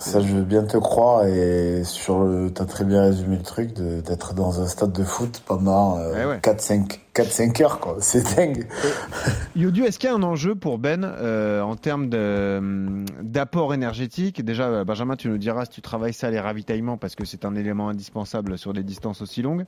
[0.00, 3.74] Ça, je veux bien te croire et sur le, t'as très bien résumé le truc
[3.74, 6.38] d'être dans un stade de foot pendant euh, Ouais, ouais.
[6.38, 7.96] 4-5, 4-5 heures, quoi.
[8.00, 8.66] C'est dingue.
[9.54, 14.42] Yodu, est-ce qu'il y a un enjeu pour Ben euh, en termes hum, d'apport énergétique?
[14.42, 17.44] Déjà, euh, Benjamin, tu nous diras si tu travailles ça, les ravitaillements, parce que c'est
[17.44, 19.66] un élément indispensable sur des distances aussi longues.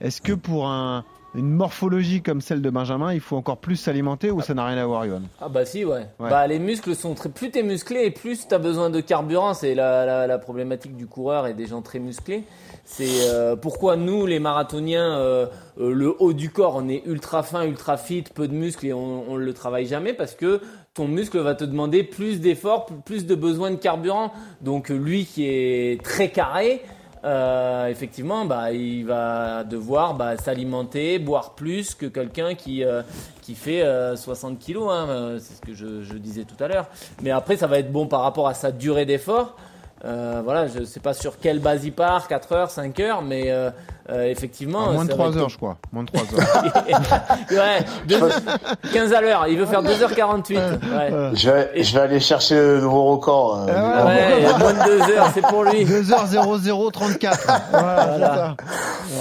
[0.00, 4.30] Est-ce que pour un, une morphologie comme celle de Benjamin, il faut encore plus s'alimenter
[4.30, 6.06] ou ça n'a rien à voir, Yohan Ah bah si ouais.
[6.20, 6.30] Ouais.
[6.30, 9.54] Bah les muscles sont très plus t'es musclé et plus t'as besoin de carburant.
[9.54, 12.44] C'est la, la, la problématique du coureur et des gens très musclés.
[12.84, 15.46] C'est euh, pourquoi nous les marathoniens euh,
[15.80, 18.92] euh, le haut du corps on est ultra fin, ultra fit, peu de muscles et
[18.92, 20.60] on, on le travaille jamais parce que
[20.92, 24.32] ton muscle va te demander plus d'efforts, plus de besoin de carburant.
[24.60, 26.82] Donc lui qui est très carré.
[27.24, 33.02] Euh, effectivement, bah, il va devoir bah, s'alimenter, boire plus que quelqu'un qui, euh,
[33.40, 34.90] qui fait euh, 60 kilos.
[34.90, 36.86] Hein, euh, c'est ce que je, je disais tout à l'heure.
[37.22, 39.56] Mais après, ça va être bon par rapport à sa durée d'effort.
[40.04, 43.50] Euh, voilà, je sais pas sur quelle base il part, 4 heures, 5 heures, mais
[44.10, 44.78] euh, effectivement.
[44.80, 45.76] En moins de ça va 3 être- heures, je crois.
[45.92, 46.74] Moins de 3 heures.
[47.50, 48.20] ouais, deux-
[48.92, 50.56] 15 à l'heure, il veut faire 2h48.
[50.56, 51.30] Ouais.
[51.34, 53.66] Je vais, je vais aller chercher le nouveau record.
[53.68, 54.58] euh, Ah ouais.
[54.58, 55.84] Moins de 2 heures, c'est pour lui.
[55.84, 57.38] 2h0034.
[57.70, 58.54] Voilà.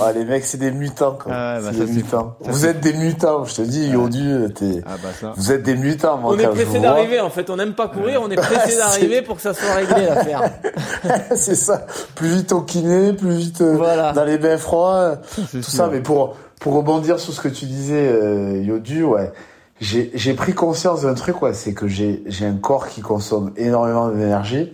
[0.02, 1.32] Ah, les mecs, c'est des mutants, quoi.
[1.36, 2.36] Ah bah c'est ça, des c'est mutants.
[2.44, 5.34] Ça, Vous c'est êtes des mutants, je te dis, Yodu, t'es, Ah bah ça.
[5.36, 8.22] vous êtes des mutants, moi, On est pressé d'arriver en fait, on n'aime pas courir,
[8.24, 10.42] on est pressé d'arriver pour que ça soit réglé l'affaire.
[11.36, 11.86] c'est ça.
[12.16, 14.14] Plus vite au kiné, plus vite euh, Voilà.
[14.14, 14.73] dans les bains froids,
[15.26, 15.64] C'est tout sûr.
[15.64, 15.90] ça.
[15.92, 19.32] Mais pour, pour rebondir sur ce que tu disais, euh, Yodu, ouais.
[19.82, 23.52] J'ai, j'ai pris conscience d'un truc, ouais, c'est que j'ai, j'ai un corps qui consomme
[23.58, 24.72] énormément d'énergie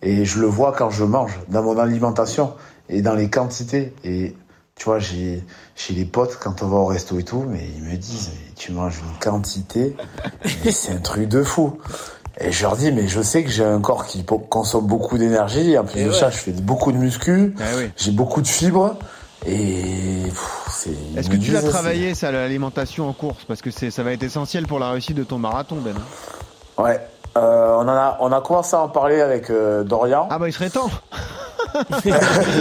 [0.00, 2.54] et je le vois quand je mange, dans mon alimentation
[2.88, 3.92] et dans les quantités.
[4.04, 4.34] Et
[4.76, 7.82] tu vois, j'ai, chez les potes, quand on va au resto et tout, mais ils
[7.82, 9.96] me disent, mais tu manges une quantité,
[10.70, 11.78] c'est un truc de fou.
[12.40, 15.76] Et je leur dis, mais je sais que j'ai un corps qui consomme beaucoup d'énergie.
[15.76, 16.14] En plus Et de ouais.
[16.14, 17.90] ça, je fais beaucoup de muscu, Ah oui.
[17.96, 18.96] j'ai beaucoup de fibres.
[19.46, 20.24] Et
[21.16, 23.44] Est-ce que tu l'as travaillé, ça, l'alimentation en course?
[23.46, 25.94] Parce que c'est, ça va être essentiel pour la réussite de ton marathon, Ben.
[26.76, 27.00] Ouais.
[27.36, 30.26] Euh, on en a, on a commencé à en parler avec euh, Dorian.
[30.30, 30.90] Ah bah il serait temps.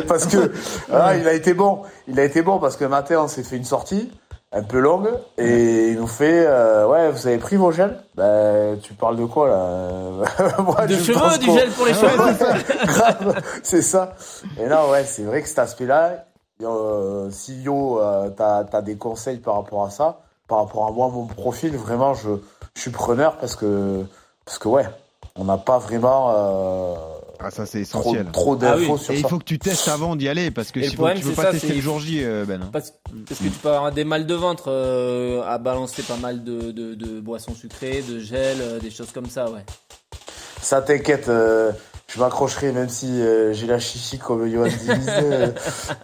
[0.08, 0.52] parce que
[0.92, 1.82] ah, il a été bon.
[2.08, 4.12] Il a été bon parce que matin on s'est fait une sortie
[4.52, 7.98] un peu longue et il nous fait euh, ouais vous avez pris vos gels?
[8.16, 10.58] Ben tu parles de quoi là?
[10.64, 14.16] Moi, de cheveux du gel pour les cheveux c'est ça
[14.60, 16.27] et non ouais c'est vrai que cet aspect là
[16.64, 20.22] euh, si yo euh, t'as as des conseils par rapport à ça?
[20.48, 22.30] Par rapport à moi mon profil vraiment je,
[22.76, 24.04] je suis preneur parce que
[24.46, 24.86] parce que ouais
[25.36, 26.96] on n'a pas vraiment euh,
[27.40, 28.26] ah, ça c'est essentiel.
[28.34, 29.28] Trop, d'infos ah sur Et ça.
[29.28, 31.44] il faut que tu testes avant d'y aller parce que si tu veux c'est pas
[31.44, 32.64] ça, tester le jour J, euh, Ben.
[32.64, 32.70] hein.
[32.74, 32.94] Parce,
[33.28, 36.72] parce que tu peux avoir des mal de ventre euh, à balancer pas mal de,
[36.72, 39.64] de, de boissons sucrées, de gel, euh, des choses comme ça, ouais.
[40.60, 41.72] Ça t'inquiète, euh,
[42.14, 45.10] je m'accrocherai même si euh, j'ai la chichi comme Johan Diniz.
[45.10, 45.52] euh,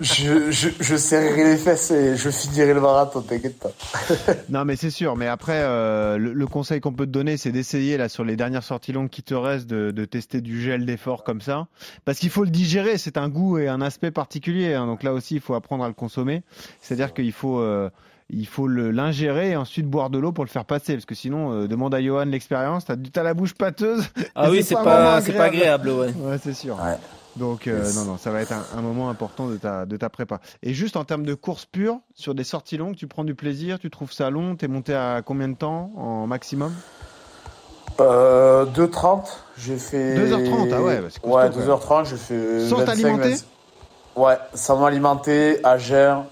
[0.01, 3.71] je, je, je serrerai les fesses et je finirai le marathon, t'inquiète pas.
[4.49, 5.15] Non, mais c'est sûr.
[5.15, 8.35] Mais après, euh, le, le conseil qu'on peut te donner, c'est d'essayer là sur les
[8.35, 11.67] dernières sorties longues qui te restent de, de tester du gel d'effort comme ça,
[12.03, 12.97] parce qu'il faut le digérer.
[12.97, 14.73] C'est un goût et un aspect particulier.
[14.73, 14.85] hein.
[14.87, 16.43] donc là aussi, il faut apprendre à le consommer.
[16.81, 17.89] C'est-à-dire qu'il faut euh,
[18.29, 21.15] il faut le- l'ingérer et ensuite boire de l'eau pour le faire passer, parce que
[21.15, 22.85] sinon, euh, demande à Johan l'expérience.
[22.85, 24.05] T'as t'as la bouche pâteuse.
[24.35, 26.13] Ah oui, c'est vraiment pas, c'est pas agréable, ouais.
[26.17, 26.75] Ouais, c'est sûr.
[26.75, 26.97] Ouais.
[27.35, 27.95] Donc euh, Yes.
[27.95, 30.39] non, non, ça va être un, un moment important de ta, de ta prépa.
[30.61, 33.79] Et juste en termes de course pure, sur des sorties longues, tu prends du plaisir,
[33.79, 36.71] tu trouves ça long, t'es monté à combien de temps en maximum?
[37.99, 39.25] Euh, 2h30,
[39.57, 40.15] j'ai fait.
[40.15, 41.67] 2h30, ah ouais, bah, c'est Ouais, quand même.
[41.67, 42.59] 2h30, j'ai fait.
[42.67, 43.29] Sans 25, t'alimenter?
[43.31, 43.45] 25.
[44.15, 46.23] Ouais, sans m'alimenter, à jeun.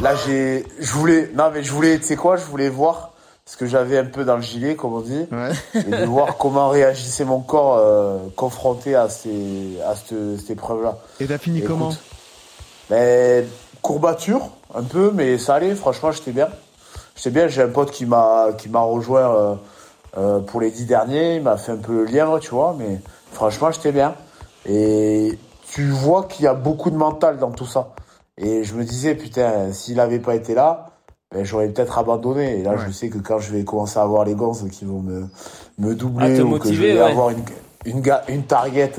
[0.00, 0.64] Là, j'ai.
[0.78, 1.30] Je voulais.
[1.34, 3.12] Non, mais je voulais, tu sais quoi, je voulais voir
[3.46, 5.26] ce que j'avais un peu dans le gilet, comme on dit.
[5.32, 5.50] Ouais.
[5.74, 10.98] et de voir comment réagissait mon corps euh, confronté à, ces, à cette, cette épreuve-là.
[11.18, 11.90] Et t'as fini comment?
[12.88, 13.44] ben,
[13.82, 16.48] Courbature, un peu, mais ça allait, franchement, j'étais bien.
[17.16, 19.54] J'étais bien, j'ai un pote qui m'a qui m'a rejoint euh,
[20.18, 23.00] euh, pour les dix derniers, il m'a fait un peu le lien, tu vois, mais
[23.32, 24.14] franchement, j'étais bien.
[24.66, 25.38] Et
[25.72, 27.88] tu vois qu'il y a beaucoup de mental dans tout ça.
[28.40, 30.86] Et je me disais, putain, s'il n'avait pas été là,
[31.32, 32.58] ben, j'aurais peut-être abandonné.
[32.58, 32.78] Et là, Ouais.
[32.86, 35.26] je sais que quand je vais commencer à avoir les gonzes qui vont me,
[35.78, 37.00] me doubler ou que je vais ouais.
[37.00, 37.42] avoir une,
[37.84, 38.92] une, une target,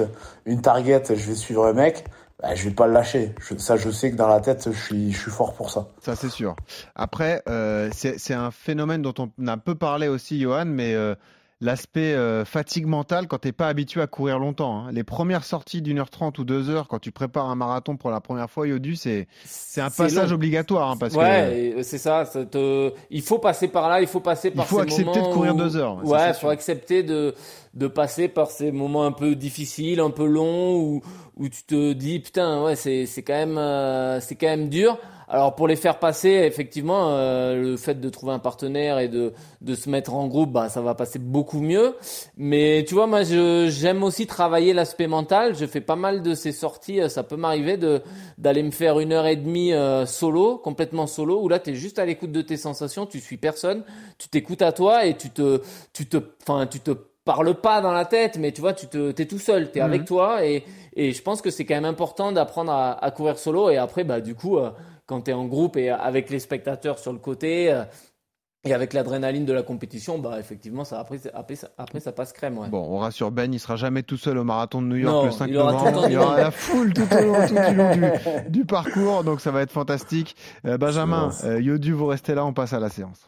[0.46, 2.06] une target, je vais suivre un mec,
[2.42, 3.34] ben, je vais pas le lâcher.
[3.42, 5.88] Je- ça, je sais que dans la tête, je suis, je suis fort pour ça.
[6.02, 6.56] Ça, c'est sûr.
[6.96, 11.16] Après, euh, c'est c'est un phénomène dont on a peu parlé aussi, Johan, mais euh,
[11.62, 14.86] l'aspect euh, fatigue mentale quand t'es pas habitué à courir longtemps.
[14.88, 14.91] hein.
[14.91, 18.09] Les premières sorties d'une heure trente ou deux heures quand tu prépares un marathon pour
[18.09, 20.36] la première fois, Yodu, c'est c'est un passage long.
[20.36, 22.26] obligatoire hein, parce que ouais, c'est ça.
[22.26, 25.28] ça te- Il faut passer par là, il faut passer par faut ces accepter de
[25.34, 27.34] courir où- deux heures, Ouais, il faut accepter de
[27.74, 31.01] de passer par ces moments un peu difficiles, un peu longs, où
[31.38, 34.98] où tu te dis putain, ouais, c'est c'est quand même euh, c'est quand même dur.
[35.34, 39.32] Alors pour les faire passer, effectivement, euh, le fait de trouver un partenaire et de
[39.62, 41.96] de se mettre en groupe, bah ça va passer beaucoup mieux.
[42.38, 45.56] Mais tu vois, moi j'aime aussi travailler l'aspect mental.
[45.56, 47.00] Je fais pas mal de ces sorties.
[47.02, 48.02] euh, Ça peut m'arriver de
[48.38, 51.76] d'aller me faire une heure et demie euh, solo, complètement solo, où là tu es
[51.76, 53.84] juste à l'écoute de tes sensations, tu suis personne,
[54.18, 55.62] tu t'écoutes à toi et tu te
[55.94, 56.92] tu te enfin tu te
[57.24, 59.82] parles pas dans la tête, mais tu vois, tu te t'es tout seul, tu es
[59.82, 59.88] Mhm.
[59.88, 60.63] avec toi et
[60.95, 64.03] et je pense que c'est quand même important d'apprendre à, à courir solo et après
[64.03, 64.72] bah du coup euh,
[65.05, 67.84] quand tu es en groupe et avec les spectateurs sur le côté euh,
[68.63, 72.32] et avec l'adrénaline de la compétition, bah effectivement ça après après ça, après ça passe
[72.32, 72.69] crème ouais.
[72.69, 75.26] Bon, on rassure Ben, il sera jamais tout seul au marathon de New York Non,
[75.26, 76.03] le 5 il novembre.
[76.07, 78.01] Il y aura la foule tout au long, tout du long du,
[78.49, 80.36] du parcours, donc ça va être fantastique.
[80.65, 83.28] Euh, Benjamin, euh, Yodu, vous restez là, on passe à la séance.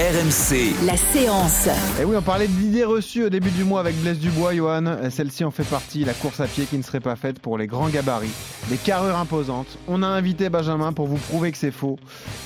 [0.00, 1.68] RMC, La séance.
[2.00, 5.10] Et oui, on parlait de l'idée reçue au début du mois avec Blaise Dubois, Johan.
[5.10, 7.66] Celle-ci en fait partie, la course à pied qui ne serait pas faite pour les
[7.66, 8.32] grands gabarits,
[8.70, 9.76] les carrures imposantes.
[9.88, 11.98] On a invité Benjamin pour vous prouver que c'est faux.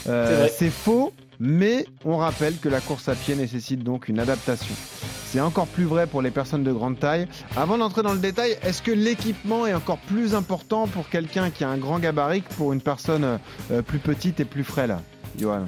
[0.09, 4.75] Euh, c'est faux, mais on rappelle que la course à pied nécessite donc une adaptation.
[5.31, 7.29] C'est encore plus vrai pour les personnes de grande taille.
[7.57, 11.63] Avant d'entrer dans le détail, est-ce que l'équipement est encore plus important pour quelqu'un qui
[11.63, 13.39] a un grand gabarit que pour une personne
[13.71, 14.97] euh, plus petite et plus frêle?
[15.39, 15.65] Johan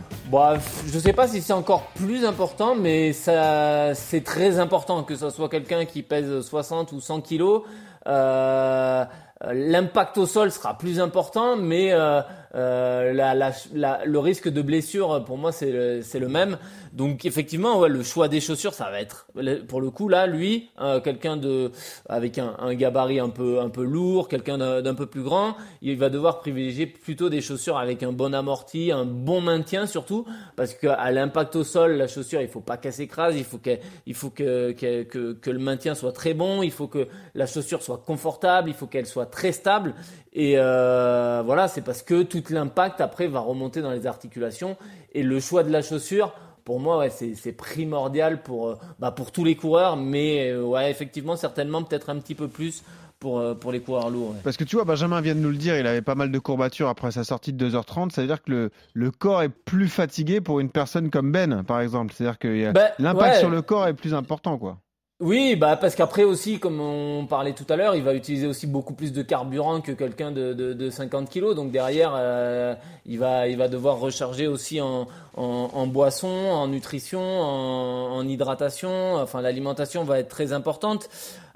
[0.56, 0.60] f-
[0.92, 5.30] je sais pas si c'est encore plus important, mais ça, c'est très important que ce
[5.30, 7.62] soit quelqu'un qui pèse 60 ou 100 kilos.
[8.06, 9.04] Euh,
[9.52, 12.22] L'impact au sol sera plus important, mais euh,
[12.56, 16.56] euh, la, la- la- le risque de blessure, pour moi, c'est le, le même.
[16.92, 19.26] Donc, effectivement, ouais, le choix des chaussures, ça va être,
[19.68, 21.70] pour le coup, là, lui, euh, quelqu'un de
[22.08, 25.98] avec un, un gabarit un peu un peu lourd, quelqu'un d'un peu plus grand, il
[25.98, 30.24] va devoir privilégier plutôt des chaussures avec un bon amorti, un bon maintien surtout,
[30.56, 33.80] parce qu'à l'impact au sol, la chaussure, il faut pas qu'elle s'écrase, il faut qu'elle,
[34.06, 37.82] il faut que, que, que le maintien soit très bon, il faut que la chaussure
[37.82, 39.94] soit confortable, il faut qu'elle soit très stable.
[40.38, 44.76] Et euh, voilà, c'est parce que tout l'impact après va remonter dans les articulations
[45.14, 46.34] et le choix de la chaussure.
[46.62, 50.90] Pour moi, ouais, c'est primordial pour, euh, bah, pour tous les coureurs, mais euh, ouais,
[50.90, 52.82] effectivement, certainement peut-être un petit peu plus
[53.18, 54.30] pour, pour les coureurs lourds.
[54.32, 54.40] ouais.
[54.44, 56.38] Parce que tu vois, Benjamin vient de nous le dire, il avait pas mal de
[56.38, 58.10] courbatures après sa sortie de 2h30.
[58.10, 61.64] Ça veut dire que le, le corps est plus fatigué pour une personne comme Ben,
[61.64, 62.12] par exemple.
[62.12, 63.40] C'est-à-dire que Bah, l'impact ouais.
[63.40, 64.80] sur le corps est plus important, quoi.
[65.18, 68.66] Oui, bah parce qu'après aussi, comme on parlait tout à l'heure, il va utiliser aussi
[68.66, 71.56] beaucoup plus de carburant que quelqu'un de, de, de 50 kilos.
[71.56, 72.74] Donc derrière, euh,
[73.06, 79.14] il va il va devoir recharger aussi en, en, boisson, en nutrition, en, en hydratation.
[79.14, 81.08] Enfin, l'alimentation va être très importante.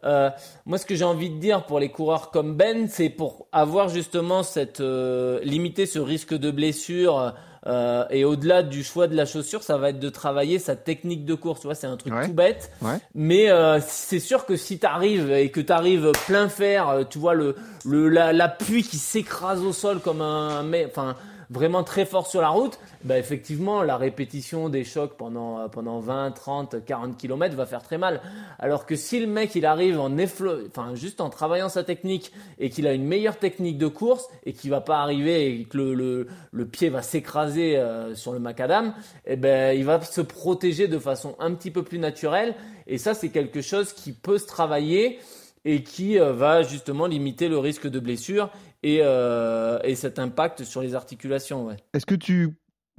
[0.05, 0.31] Euh,
[0.65, 3.91] moi, ce que j'ai envie de dire pour les coureurs comme Ben, c'est pour avoir
[3.91, 7.35] justement cette euh, limiter ce risque de blessure.
[7.67, 11.25] Euh, et au-delà du choix de la chaussure, ça va être de travailler sa technique
[11.25, 11.61] de course.
[11.61, 12.27] Tu vois, c'est un truc Ouais.
[12.27, 12.71] tout bête.
[12.81, 12.99] Ouais.
[13.15, 17.05] Mais euh, c'est sûr que si tu arrives et que tu arrives plein fer, euh,
[17.09, 17.55] tu vois le
[17.85, 21.17] le la- l'appui qui s'écrase au sol comme un mais enfin
[21.51, 25.99] vraiment très fort sur la route, bah effectivement la répétition des chocs pendant euh, pendant
[25.99, 28.23] 20, 30, 40 km va faire très mal.
[28.59, 32.33] Alors que si le mec il arrive en effle enfin juste en travaillant sa technique
[32.59, 35.77] et qu'il a une meilleure technique de course et qu'il va pas arriver et que
[35.77, 38.95] le le, le pied va s'écraser euh, sur le macadam,
[39.27, 42.55] eh ben il va se protéger de façon un petit peu plus naturelle
[42.87, 45.19] et ça c'est quelque chose qui peut se travailler
[45.65, 48.51] et qui euh, va justement limiter le risque de blessure
[48.83, 51.67] et, euh, et cet impact sur les articulations.
[51.67, 51.77] Ouais.
[51.93, 52.51] Est-ce que tu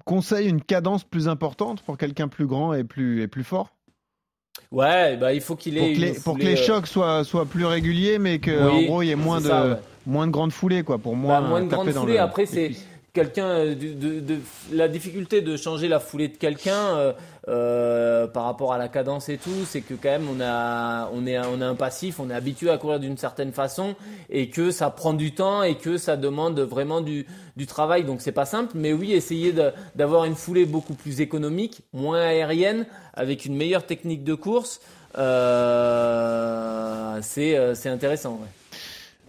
[0.06, 3.76] conseilles une cadence plus importante pour quelqu'un plus grand et plus, et plus fort?
[4.72, 7.24] Ouais, bah il faut qu'il pour ait que, les, pour que les euh, chocs soient,
[7.24, 9.80] soient plus réguliers, mais que Oui, en gros il y ait moins de, ça, ouais.
[10.06, 12.14] moins de grandes foulées, quoi, pour moins, Bah, moins de taper grandes foulées.
[12.14, 12.72] le- Après, c'est.
[13.14, 14.40] Quelqu'un euh, de, de, de-
[14.72, 17.14] la difficulté de changer la foulée de quelqu'un euh,
[17.48, 21.26] euh, par rapport à la cadence et tout, c'est que quand même on a on
[21.26, 23.96] est on est un passif, on est habitué à courir d'une certaine façon
[24.30, 27.26] et que ça prend du temps et que ça demande vraiment du
[27.58, 28.04] du travail.
[28.04, 29.54] Donc c'est pas simple, mais oui, essayer
[29.96, 34.80] d'avoir une foulée beaucoup plus économique, moins aérienne, avec une meilleure technique de course.
[35.92, 38.40] Euh, c'est euh, c'est intéressant.
[38.42, 38.61] Ouais.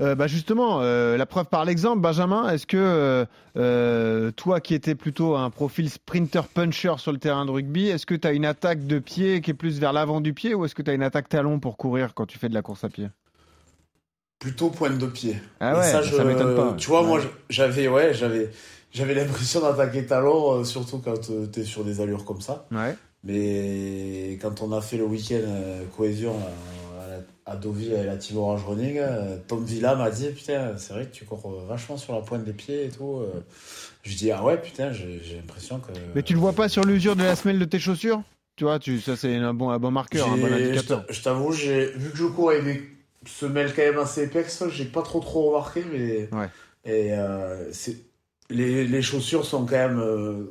[0.00, 3.24] Euh, bah justement, euh, la preuve par l'exemple, Benjamin, est-ce que euh,
[3.56, 8.14] euh, toi qui étais plutôt un profil sprinter-puncher sur le terrain de rugby, est-ce que
[8.14, 10.74] tu as une attaque de pied qui est plus vers l'avant du pied ou est-ce
[10.74, 12.88] que tu as une attaque talon pour courir quand tu fais de la course à
[12.88, 13.08] pied?
[14.40, 15.36] Plutôt pointe de pied.
[15.60, 16.74] Ah ouais, ça, ça je- m'étonne pas.
[16.76, 17.06] Tu vois, Ouais.
[17.08, 18.50] moi, j'avais, ouais, j'avais,
[18.92, 22.66] j'avais l'impression d'attaquer talon, surtout quand tu t'es sur des allures comme ça.
[22.72, 22.96] Ouais.
[23.22, 25.38] Mais quand on a fait le week-end
[25.96, 26.34] cohésion
[27.46, 31.06] à, Deauville et la Team Orange Running, euh, Tom Villa m'a dit Putain, c'est vrai
[31.06, 33.18] que tu cours vachement sur la pointe des pieds et tout.
[33.20, 33.40] euh.
[34.02, 35.92] Je dis Ah ouais, putain, j'ai j'ai l'impression que.
[36.14, 38.22] Mais tu le vois pas sur l'usure de la semelle de tes chaussures?
[38.56, 41.04] Tu vois, tu, ça c'est un bon, un bon marqueur, un bon indicateur.
[41.08, 42.82] Je t'avoue, j'ai vu que je cours avec des
[43.26, 46.48] semelles quand même assez épaisses, j'ai pas trop trop remarqué, mais Ouais.
[46.84, 47.96] et euh, c'est
[48.50, 50.44] les, les chaussures sont quand même euh,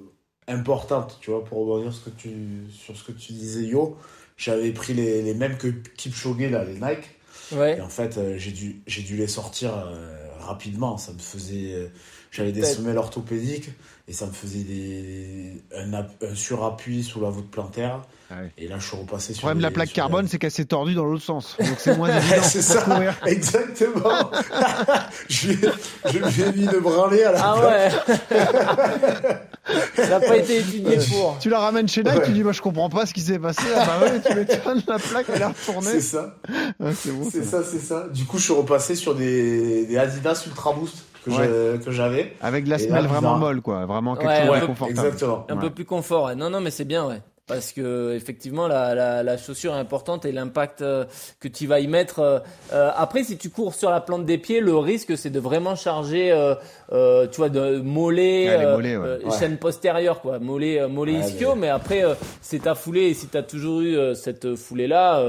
[0.47, 2.31] importantes, tu vois, pour rebondir ce que tu,
[2.71, 3.97] sur ce que tu disais, Yo.
[4.41, 7.11] J'avais pris les, les mêmes que Kipchoge là, les Nike.
[7.51, 7.77] Ouais.
[7.77, 10.97] Et en fait, euh, j'ai dû, dû les sortir euh, rapidement.
[10.97, 11.87] Ça me faisait, euh,
[12.31, 13.69] j'avais des semelles orthopédiques
[14.11, 18.01] et ça me faisait des, un, app- un surappui sous la voûte plantaire.
[18.29, 18.51] Ouais.
[18.57, 19.41] Et là, je suis repassé Le sur.
[19.43, 21.55] problème de la plaque carbone, c'est qu'elle s'est tordue dans l'autre sens.
[21.59, 23.15] Donc c'est moins évident c'est pour ça, courir.
[23.25, 24.31] exactement.
[25.29, 25.69] je, lui ai,
[26.11, 27.93] je lui ai mis une branlée à la Ah place.
[28.29, 28.37] ouais.
[29.95, 31.37] Ça n'a pas été étudié pour.
[31.39, 32.25] Tu la ramènes chez Nike, Ouais.
[32.25, 33.61] tu dis bah, je comprends pas ce qui s'est passé.
[33.75, 35.87] Ah bah ouais, tu m'étonnes, la plaque elle a retourné.
[35.91, 36.35] C'est ça,
[36.79, 37.29] Ouais, c'est bon.
[37.31, 37.63] c'est ça.
[37.63, 38.07] ça, c'est ça.
[38.13, 40.95] Du coup, je suis repassé sur des, des Adidas Ultra Boost
[41.25, 41.79] que Ouais.
[41.91, 42.33] j'avais.
[42.41, 43.37] Avec de la semelle vraiment bizarre.
[43.37, 43.85] molle, quoi.
[43.85, 44.99] Vraiment quelque Ouais, chose de confortable.
[45.07, 45.45] Exactement.
[45.49, 45.61] Un Ouais.
[45.61, 46.25] peu plus confort.
[46.25, 46.35] ouais.
[46.35, 47.21] Non, non, mais c'est bien, ouais.
[47.47, 51.03] Parce que effectivement, la, la, la chaussure est importante et l'impact euh,
[51.41, 52.19] que tu vas y mettre.
[52.19, 52.39] euh,
[52.71, 55.75] euh, après, si tu cours sur la plante des pieds, le risque c'est de vraiment
[55.75, 56.55] charger, euh,
[56.93, 59.05] euh, tu vois, de mollet, Ouais, les euh, mollets, ouais.
[59.05, 59.37] euh, Ouais.
[59.37, 61.55] chaîne postérieure, quoi, mollet, mollet Ouais, ischio.
[61.55, 63.07] Mais, après, euh, c'est ta foulée.
[63.07, 65.19] Et si tu as toujours eu euh, cette foulée là,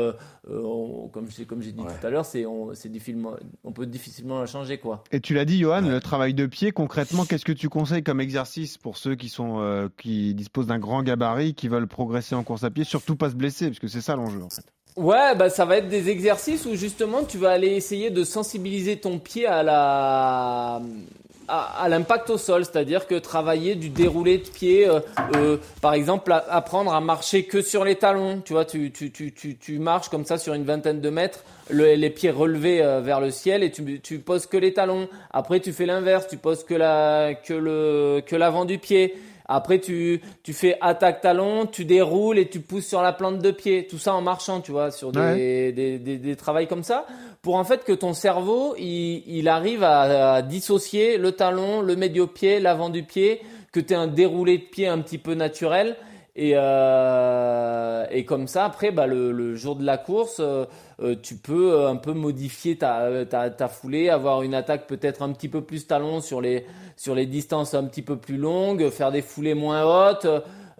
[0.51, 1.93] euh, comme j'ai comme j'ai dit Ouais.
[2.01, 3.35] tout à l'heure, c'est on, c'est difficilement,
[3.65, 5.05] on peut difficilement la changer, quoi.
[5.13, 5.91] Et tu l'as dit, Johan, Ouais.
[5.91, 9.61] le travail de pied, concrètement, qu'est-ce que tu conseilles comme exercice pour ceux qui sont
[9.61, 13.31] euh, qui disposent d'un grand gabarit, qui veulent progresser en course à pied, surtout pas
[13.31, 14.65] se blesser, parce que c'est ça l'enjeu en fait.
[14.97, 18.99] Ouais, bah ça va être des exercices où justement tu vas aller essayer de sensibiliser
[19.01, 20.83] ton pied à la
[21.53, 25.01] à, à l'impact au sol, c'est-à-dire que travailler du déroulé de pied, euh,
[25.37, 29.11] euh, par exemple a- apprendre à marcher que sur les talons, tu vois, tu tu
[29.13, 32.83] tu tu, tu marches comme ça sur une vingtaine de mètres, le- les pieds relevés
[32.83, 35.09] euh, vers le ciel et tu tu poses que les talons.
[35.33, 39.15] Après tu fais l'inverse, tu poses que la que le que l'avant du pied.
[39.55, 43.51] Après, tu, tu fais attaque talon, tu déroules et tu pousses sur la plante de
[43.51, 43.87] pied.
[43.87, 45.73] Tout ça en marchant, tu vois, sur des, Ouais.
[45.73, 47.05] des, des, des travails comme ça.
[47.43, 52.89] Pour en fait que ton cerveau, il, arrive à, dissocier le talon, le médio-pied, l'avant
[52.89, 55.97] du pied, que tu aies un déroulé de pied un petit peu naturel.
[56.37, 60.67] Et, euh, et comme ça, après, bah, le, jour de la course, euh,
[61.03, 65.33] euh, tu peux un peu modifier ta, ta, ta foulée, avoir une attaque peut-être un
[65.33, 66.65] petit peu plus talon sur les,
[66.97, 70.29] sur les distances un petit peu plus longues, faire des foulées moins hautes,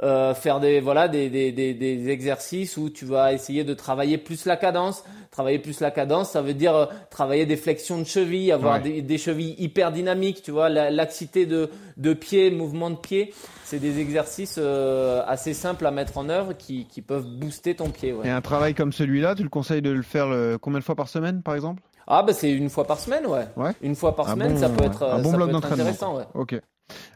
[0.03, 4.19] euh, faire des, voilà, des, des, des, des exercices où tu vas essayer de travailler
[4.19, 5.05] plus la cadence.
[5.31, 8.81] Travailler plus la cadence, ça veut dire euh, travailler des flexions de cheville, avoir Ouais.
[8.83, 13.33] des, des chevilles hyper dynamiques, tu vois, la- l'axité de, de pied, mouvement de pied.
[13.65, 17.89] C'est des exercices euh, assez simples à mettre en œuvre qui, qui peuvent booster ton
[17.89, 18.13] pied.
[18.13, 18.27] ouais.
[18.27, 20.27] Et un travail comme celui-là, tu le conseilles de le faire
[20.61, 21.83] combien de fois par semaine, par exemple?
[22.07, 23.47] Ah bah c'est une fois par semaine, ouais.
[23.57, 23.71] Ouais.
[23.81, 25.73] Une fois par Un semaine, bon- ça peut être, un bon ça bloc peut être
[25.73, 26.25] intéressant, ouais.
[26.35, 26.61] Ok.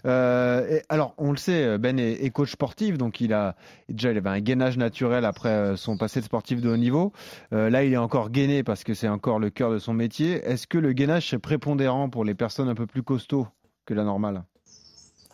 [0.07, 3.57] Euh, et alors, on le sait, Ben est, est coach sportif, donc il a
[3.89, 7.13] déjà il avait un gainage naturel après euh, son passé de sportif de haut niveau.
[7.53, 10.35] Euh, là, il est encore gainé parce que c'est encore le cœur de son métier.
[10.45, 13.49] Est-ce que le gainage c'est prépondérant pour les personnes un peu plus costauds
[13.85, 14.45] que la normale?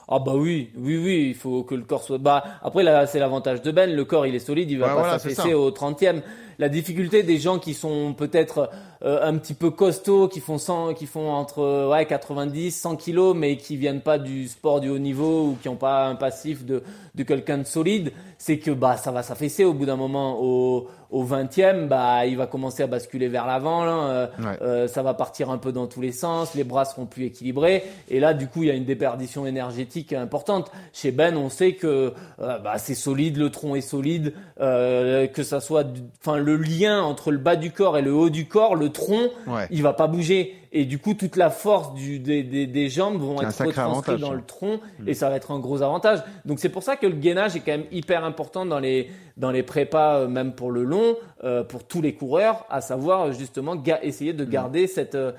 [0.08, 2.18] Ah bah oui, oui, oui, il faut que le corps soit.
[2.18, 3.94] Bah après là, c'est l'avantage de Ben.
[3.94, 6.22] Le corps, il est solide, il va Ouais, pas voilà, s'affaisser au 30e.
[6.58, 8.68] La difficulté des gens qui sont peut-être
[9.04, 13.56] un petit peu costauds, qui font 100, qui font entre ouais 90, 100 kilos, mais
[13.56, 16.82] qui viennent pas du sport du haut niveau ou qui ont pas un passif de
[17.14, 20.38] de quelqu'un de solide, c'est que bah ça va s'affaisser au bout d'un moment.
[20.40, 23.84] Au au 20e, bah il va commencer à basculer vers l'avant.
[23.84, 24.58] là, euh, Ouais.
[24.62, 27.84] euh, ça va partir un peu dans tous les sens, les bras seront plus équilibrés,
[28.08, 30.70] et là du coup il y a une déperdition énergétique importante.
[30.94, 34.32] Chez Ben, on sait que euh, bah, c'est solide, le tronc est solide,
[34.62, 35.84] euh, que ça soit,
[36.24, 39.30] enfin le lien entre le bas du corps et le haut du corps, le tronc,
[39.46, 39.66] Ouais.
[39.70, 43.18] il va pas bouger, et du coup toute la force du, des, des, des jambes
[43.20, 44.34] vont être avantage, dans ça.
[44.34, 46.22] le tronc, et ça va être un gros avantage.
[46.44, 49.50] Donc c'est pour ça que le gainage est quand même hyper important dans les dans
[49.50, 53.32] les prépas, euh, même pour le long, euh, pour tous les coureurs, à savoir euh,
[53.32, 55.32] justement essayer de garder cette euh,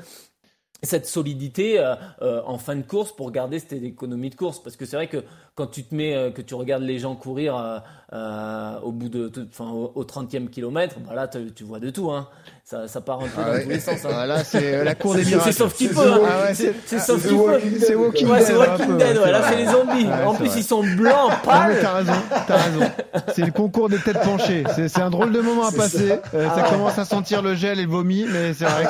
[0.86, 4.76] cette solidité euh, euh, en fin de course pour garder cette économie de course parce
[4.76, 5.24] que c'est vrai que
[5.56, 7.56] quand tu te mets euh, que tu regardes les gens courir
[8.84, 12.12] au bout de enfin au, au 30e kilomètre bah là tu, tu vois de tout
[12.12, 12.28] hein
[12.74, 13.63] ça, ça part un peu Ah dans ouais.
[13.63, 14.09] tous les sens hein.
[14.11, 15.43] Voilà, c'est euh, la cour des miracles.
[15.45, 16.19] c'est sauf C'est peut hein.
[16.49, 18.47] Ah c'est sauf The peut Walking Dead, C'est Walking ouais Dead.
[18.47, 20.59] c'est un Walking peu, Dead ouais, là c'est les zombies Ouais, en plus vrai.
[20.59, 22.13] ils sont blancs Non, pâles t'as raison,
[22.47, 22.91] t'as raison.
[23.36, 24.63] C'est le concours des têtes penchées.
[24.76, 26.13] C'est un drôle de moment à passer.
[26.34, 28.89] Euh, ça commence à sentir le gel et le vomi, mais c'est vrai que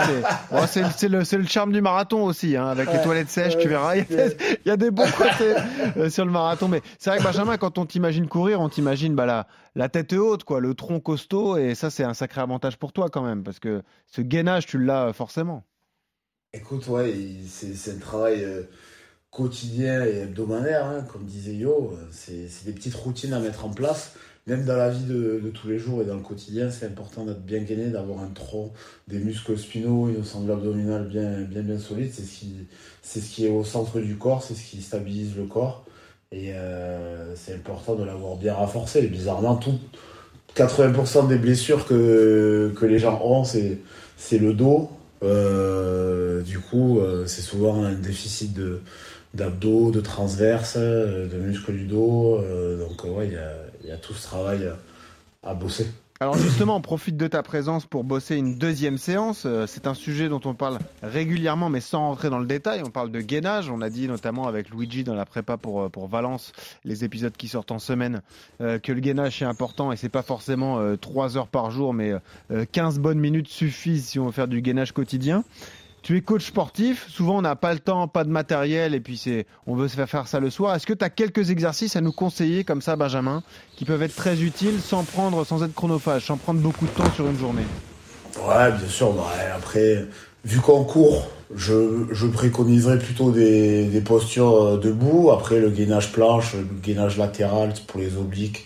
[0.67, 3.95] c'est bon, c'est le- charme du marathon aussi, hein, avec les toilettes sèches, tu verras.
[3.97, 4.25] Il y, a,
[4.65, 5.53] il y a des bons côtés
[5.97, 9.13] euh, sur le marathon, mais c'est vrai que Benjamin, quand on t'imagine courir, on t'imagine
[9.13, 9.45] bah, la,
[9.75, 13.09] la tête haute, quoi, le tronc costaud, et ça c'est un sacré avantage pour toi
[13.09, 15.63] quand même, parce que ce gainage, tu l'as euh, forcément.
[16.53, 17.13] Écoute, ouais,
[17.47, 18.63] c'est un travail euh,
[19.31, 21.93] quotidien et hebdomadaire, hein, comme disait Yo.
[21.93, 24.13] euh, C'est des petites routines à mettre en place.
[24.45, 27.43] Même dans la vie de, tous les jours et dans le quotidien, c'est important d'être
[27.45, 28.73] bien gainé, d'avoir un tronc,
[29.07, 32.11] des muscles spinaux, une sangle abdominale bien, bien, bien solide.
[32.13, 35.85] C'est ce qui est au centre du corps, c'est ce qui stabilise le corps.
[36.33, 39.03] Et euh, c'est important de l'avoir bien renforcé.
[39.03, 39.79] Bizarrement, tout,
[40.55, 43.79] 80% des blessures que, que les gens ont, c'est
[44.39, 44.89] le dos.
[45.21, 48.81] Euh, du coup, euh, c'est souvent un déficit de
[49.33, 52.39] d'abdos, de transverse, de muscles du dos.
[52.77, 54.69] donc, ouais, il y a, y a tout ce travail
[55.41, 55.87] à bosser.
[56.19, 59.43] Alors justement, on profite de ta présence pour bosser une deuxième séance.
[59.45, 62.81] Euh, C'est un sujet dont on parle régulièrement, mais sans rentrer dans le détail.
[62.85, 63.69] On parle de gainage.
[63.69, 66.53] On a dit notamment avec Luigi dans la prépa pour, euh, pour Valence,
[66.85, 68.21] les épisodes qui sortent en semaine,
[68.61, 71.93] euh, que le gainage c'est important et c'est pas forcément euh, 3 heures par jour,
[71.93, 72.13] mais
[72.51, 75.43] euh, 15 bonnes minutes suffisent si on veut faire du gainage quotidien.
[76.03, 79.15] Tu es coach sportif, souvent on n'a pas le temps, pas de matériel, et puis
[79.17, 80.75] c'est, on veut se faire faire ça le soir.
[80.75, 83.41] Est-ce que tu as quelques exercices à nous conseiller comme ça, Benjamin,
[83.77, 87.09] qui peuvent être très utiles sans prendre, sans être chronophage, sans prendre beaucoup de temps
[87.15, 87.63] sur une journée?
[88.45, 89.13] Ouais, bien sûr.
[89.13, 89.23] bah,
[89.55, 90.05] après,
[90.43, 91.25] vu qu'on court,
[91.55, 95.31] je, je préconiserais plutôt des, des postures euh, debout.
[95.31, 98.65] Après, le gainage planche, le gainage latéral pour les obliques,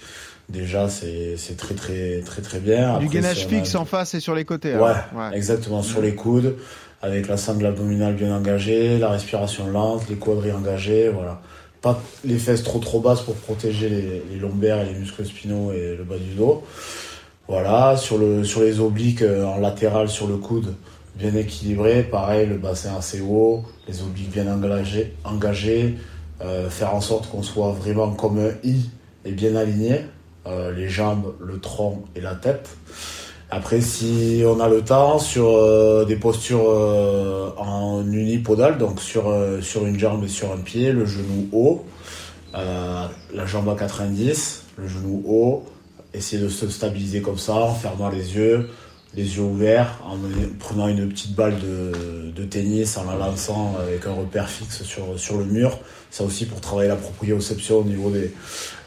[0.50, 2.98] déjà, c'est c'est très, très, très, très bien.
[2.98, 4.76] Du gainage fixe en face et sur les côtés.
[4.76, 4.94] Ouais,
[5.34, 6.56] exactement, sur les coudes,
[7.02, 11.41] avec la sangle abdominale bien engagée, la respiration lente, les quadris engagés, voilà.
[11.82, 15.95] Pas les fesses trop trop basses pour protéger les, lombaires et les muscles spinaux et
[15.95, 16.64] le bas du dos.
[17.48, 20.74] Voilà, sur, le, sur les obliques euh, en latéral sur le coude,
[21.16, 25.95] bien équilibré, pareil, le bassin assez haut, les obliques bien engagés, engagés
[26.41, 28.89] euh, faire en sorte qu'on soit vraiment comme un I
[29.26, 30.02] et bien aligné,
[30.45, 32.70] euh, les jambes, le tronc et la tête.
[33.50, 39.30] Après, si on a le temps, sur euh, des postures euh, en unipodal, donc sur,
[39.30, 41.86] euh, sur une jambe et sur un pied, le genou haut,
[42.54, 45.64] la jambe à 90, le genou haut,
[46.14, 48.68] essayer de se stabiliser comme ça, en fermant les yeux,
[49.14, 50.18] les yeux ouverts, en
[50.60, 55.45] prenant une petite balle de, tennis, en la lançant avec un repère fixe sur, le
[55.45, 55.80] mur.
[56.10, 58.34] Ça aussi pour travailler la proprioception au niveau des,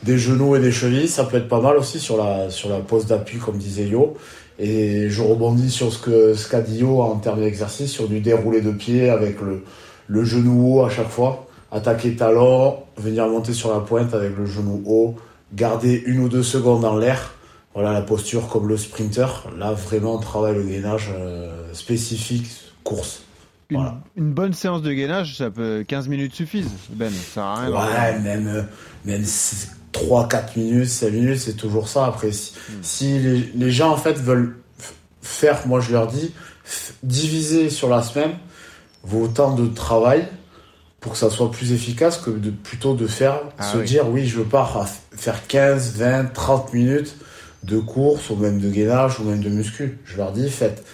[0.03, 1.09] des genoux et des chevilles.
[1.09, 4.17] Ça peut être pas mal aussi sur la, sur la pose d'appui, comme disait Yo.
[4.61, 8.21] Et je rebondis sur ce que ce qu'a dit Yo en termes d'exercice, sur du
[8.21, 9.65] déroulé de pied avec le,
[10.07, 11.47] le genou haut à chaque fois.
[11.73, 15.15] Attaquer talon, venir monter sur la pointe avec le genou haut,
[15.55, 17.35] garder une ou deux secondes dans l'air
[17.75, 19.49] voilà la posture comme le sprinter.
[19.57, 22.49] Là, vraiment, on travaille le gainage euh, spécifique,
[22.83, 23.23] course.
[23.71, 27.13] Une, une, bonne séance de gainage, ça peut 15 minutes suffisent, Ben.
[27.13, 28.67] Ça a rien Ouais, même,
[29.05, 29.25] même
[29.93, 32.07] 3, 4 minutes, 5 minutes, c'est toujours ça.
[32.07, 32.74] Après, si, hmm.
[32.82, 34.57] si les, les, gens en fait veulent
[35.22, 36.32] faire, moi je leur dis,
[37.03, 38.32] diviser sur la semaine
[39.03, 40.28] vos temps de travail
[41.01, 44.26] pour que ça soit plus efficace que de plutôt de faire, ah se dire oui,
[44.26, 44.86] je pars à
[45.16, 47.16] faire 15, 20, 30 minutes
[47.64, 49.99] de course ou même de gainage ou même de muscu.
[50.05, 50.84] Je leur dis, faites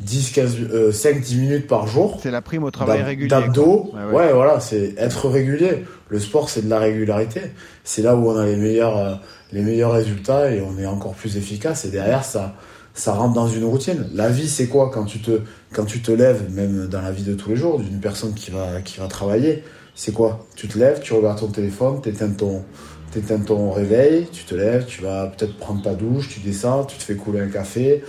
[0.00, 2.18] 10, 15, 5, 10 minutes par jour.
[2.22, 3.28] C'est la prime au travail régulier.
[3.28, 3.92] D'abdos.
[4.12, 5.84] Ouais, voilà, c'est être régulier.
[6.08, 7.40] Le sport, c'est de la régularité.
[7.84, 9.14] C'est là où on a les meilleurs, euh,
[9.52, 11.84] les meilleurs résultats et on est encore plus efficace.
[11.84, 12.54] Et derrière, ça,
[12.94, 14.08] ça rentre dans une routine.
[14.14, 15.40] La vie, c'est quoi quand tu te,
[15.72, 18.50] quand tu te lèves, même dans la vie de tous les jours, d'une personne qui
[18.50, 20.46] va, qui va travailler, c'est quoi?
[20.54, 22.64] Tu te lèves, tu regardes ton téléphone, tu éteins ton,
[23.10, 26.96] t'éteins ton réveil, tu te lèves, tu vas peut-être prendre ta douche, tu descends, tu
[26.96, 28.04] te fais couler un café,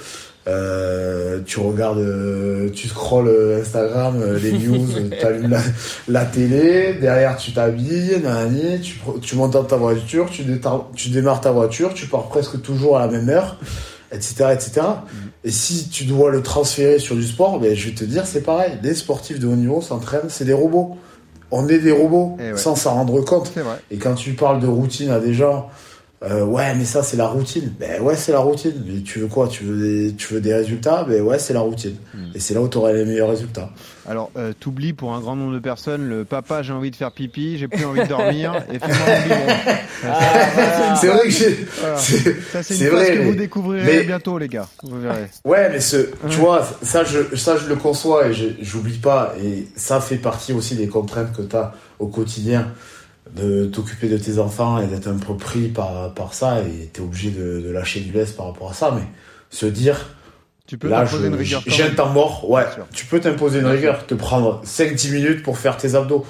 [0.49, 5.61] euh, tu regardes, euh, tu scrolles Instagram, euh, les news, tu allumes la,
[6.07, 8.21] la, télé, derrière tu t'habilles,
[8.81, 10.43] tu, tu montes dans ta voiture, tu,
[10.95, 13.57] tu démarres ta voiture, tu pars presque toujours à la même heure,
[14.11, 14.47] etc.
[14.53, 14.81] etc.
[15.43, 18.41] Et si tu dois le transférer sur du sport, ben, je vais te dire, c'est
[18.41, 18.73] pareil.
[18.81, 20.97] Les sportifs de haut niveau s'entraînent, c'est des robots
[21.51, 23.51] on est des robots eh sans s'en rendre compte.
[23.91, 25.69] Et quand tu parles de routine à des gens,
[26.21, 27.73] euh, ouais, mais ça c'est la routine.
[27.79, 28.73] Ben ouais, c'est la routine.
[28.85, 29.47] Mais tu veux quoi?
[29.47, 31.05] Tu veux des, tu veux des résultats?
[31.07, 31.95] Ben ouais, c'est la routine.
[32.13, 32.31] Hmm.
[32.35, 33.69] Et c'est là où tu auras les meilleurs résultats.
[34.05, 37.13] Alors, euh, t'oublies pour un grand nombre de personnes le papa, j'ai envie de faire
[37.13, 39.75] pipi, j'ai plus envie de dormir, et fais-moi
[40.07, 41.67] ah, C'est vrai que j'ai.
[41.75, 44.67] Ça, c'est une chose que vous découvrirez bientôt, les gars.
[44.83, 45.29] Vous verrez.
[45.45, 49.35] Ouais, mais ce, tu vois, ça je, ça, je le conçois et j'oublie pas.
[49.41, 52.73] Et ça fait partie aussi des contraintes que tu as au quotidien
[53.35, 57.01] de t'occuper de tes enfants et d'être un peu pris par, par ça et t'es
[57.01, 59.03] obligé de, de, lâcher du laisse par rapport à ça mais
[59.49, 60.15] se dire
[60.67, 64.05] tu peux là une rigueur j'ai un temps mort ouais tu peux t'imposer une rigueur
[64.05, 66.25] te prendre 5-10 minutes pour faire tes abdos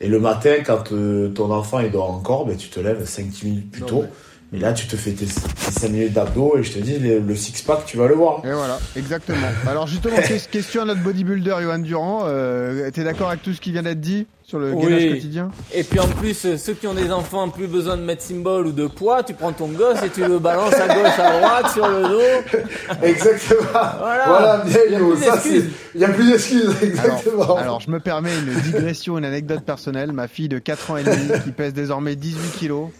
[0.00, 3.44] et le matin quand euh, ton enfant il dort encore ben, tu te lèves 5-10
[3.44, 4.04] minutes plus tôt
[4.52, 7.84] et là, tu te fais tes, 5 minutes d'abdos et je te dis, le, six-pack,
[7.84, 8.44] tu vas le voir.
[8.44, 9.48] Et voilà, exactement.
[9.66, 10.16] Alors justement,
[10.50, 12.20] question à notre bodybuilder, Johan Durand.
[12.26, 14.26] Euh, T'es d'accord avec tout ce qui vient d'être dit?
[14.46, 17.66] Sur le gainage quotidien Et puis en plus, euh, ceux qui ont des enfants, plus
[17.66, 20.74] besoin de mettre symbole ou de poids, tu prends ton gosse et tu le balances
[20.74, 22.58] à gauche, à droite, sur le dos.
[23.02, 23.60] Exactement.
[23.72, 25.70] Voilà, voilà bien, il y a plus d'excuses.
[25.96, 27.42] Il y a plus d'excuses, exactement.
[27.42, 30.12] Alors, alors, je me permets une digression, une anecdote personnelle.
[30.12, 32.90] Ma fille de 4 ans et demi, qui pèse désormais 18 kilos,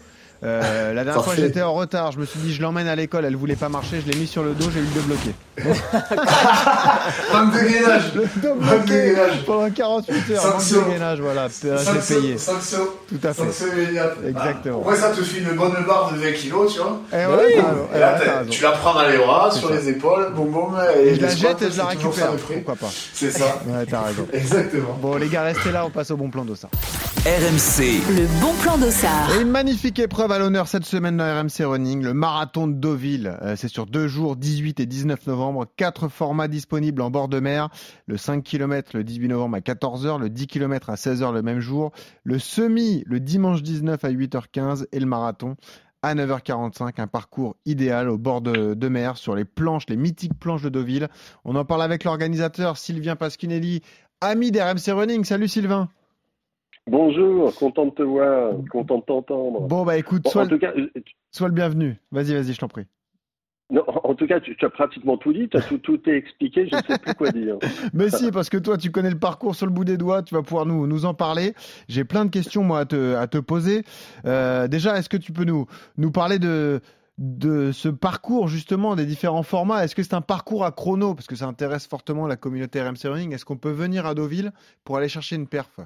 [0.43, 2.11] euh, la dernière fois, j'étais en retard.
[2.11, 3.25] Je me suis dit, je l'emmène à l'école.
[3.25, 4.01] Elle voulait pas marcher.
[4.05, 4.65] Je l'ai mis sur le dos.
[4.71, 5.33] J'ai eu le débloqué.
[7.33, 8.13] manque de gainage.
[8.59, 9.45] Manque de gainage.
[9.45, 10.41] Pendant 48 heures.
[10.41, 10.77] Sanction.
[10.77, 11.21] Manque de gainage.
[11.21, 11.47] Voilà.
[11.49, 12.37] C'est payé.
[12.37, 12.79] Sanction.
[13.09, 13.43] Tout à fait.
[13.43, 14.17] Sanction immédiate.
[14.27, 14.81] Exactement.
[14.81, 17.01] Après, ça te fait une bonne barre de 20 kilos, tu vois.
[17.11, 17.63] Et, eh ouais, oui.
[17.95, 18.19] et là,
[18.49, 20.33] tu la prends dans les bras, sur les épaules.
[20.35, 20.77] Boum, boum.
[20.99, 22.31] Et, je la jette et je la récupère.
[22.35, 22.89] Pourquoi pas.
[23.13, 23.45] C'est ça.
[23.67, 24.25] Ouais, t'as raison.
[24.31, 24.97] Exactement.
[25.01, 25.85] Bon, les gars, restez là.
[25.85, 26.69] On passe au bon plan d'Ossard.
[27.25, 28.01] RMC.
[28.15, 29.35] Le bon plan d'Ossard.
[29.35, 33.37] Et une magnifique épreuve à l'honneur cette semaine dans RMC Running, le marathon de Deauville.
[33.41, 35.65] Euh, c'est sur deux jours, 18 et 19 novembre.
[35.77, 37.69] Quatre formats disponibles en bord de mer.
[38.07, 41.59] Le 5 km le 18 novembre à 14h, le 10 km à 16h le même
[41.59, 41.91] jour,
[42.23, 45.55] le semi le dimanche 19 à 8h15 et le marathon
[46.01, 50.37] à 9h45, un parcours idéal au bord de, de, mer sur les planches, les mythiques
[50.37, 51.07] planches de Deauville.
[51.45, 53.81] On en parle avec l'organisateur Sylvain Pasquinelli,
[54.21, 55.23] ami d'RMC Running.
[55.23, 55.89] Salut Sylvain.
[56.87, 59.67] Bonjour, content de te voir, content de t'entendre.
[59.67, 60.57] Bon, bah écoute, sois, le...
[60.57, 61.97] le bienvenu.
[62.11, 62.85] Vas-y, vas-y, je t'en prie.
[63.69, 66.75] Non, en tout cas, tu, as pratiquement tout dit, tu as tout, tout expliqué, je
[66.77, 67.57] ne sais plus quoi dire.
[67.93, 70.33] Mais si, parce que toi, tu connais le parcours sur le bout des doigts, tu
[70.33, 71.53] vas pouvoir nous, nous en parler.
[71.89, 73.83] J'ai plein de questions, moi, à te, à te poser.
[74.25, 75.65] Euh, déjà, est-ce que tu peux nous,
[75.97, 76.79] nous parler de,
[77.17, 79.83] de ce parcours, justement, des différents formats?
[79.83, 81.13] Est-ce que c'est un parcours à chrono?
[81.13, 83.33] Parce que ça intéresse fortement la communauté RMC Running.
[83.33, 84.53] Est-ce qu'on peut venir à Deauville
[84.85, 85.81] pour aller chercher une perf?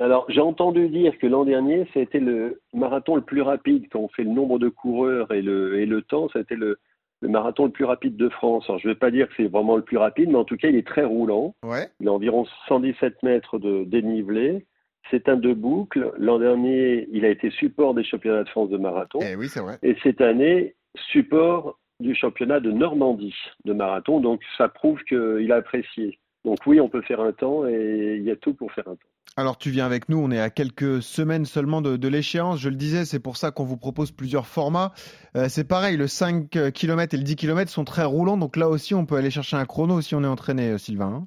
[0.00, 3.86] Alors, j'ai entendu dire que l'an dernier, ça a été le marathon le plus rapide.
[3.92, 6.56] Quand on fait le nombre de coureurs et le, et le temps, ça a été
[6.56, 6.78] le,
[7.20, 8.64] le marathon le plus rapide de France.
[8.68, 10.56] Alors, je ne vais pas dire que c'est vraiment le plus rapide, mais en tout
[10.56, 11.54] cas, il est très roulant.
[11.62, 11.88] Ouais.
[12.00, 14.64] Il a environ 117 mètres de dénivelé.
[15.10, 16.12] C'est un deux boucles.
[16.18, 19.18] L'an dernier, il a été support des championnats de France de marathon.
[19.22, 19.78] Eh oui, c'est vrai.
[19.82, 20.76] Et cette année,
[21.12, 24.20] support du championnat de Normandie de marathon.
[24.20, 26.18] Donc ça prouve qu'il a apprécié.
[26.44, 28.94] Donc oui, on peut faire un temps et il y a tout pour faire un
[28.94, 29.08] temps.
[29.36, 32.74] Alors tu viens avec nous, on est à quelques semaines seulement de, l'échéance, je le
[32.74, 34.92] disais, c'est pour ça qu'on vous propose plusieurs formats.
[35.36, 38.68] Euh, c'est pareil, le 5 km et le 10 km sont très roulants, donc là
[38.68, 41.22] aussi on peut aller chercher un chrono si on est entraîné, euh, Sylvain.
[41.22, 41.26] Hein.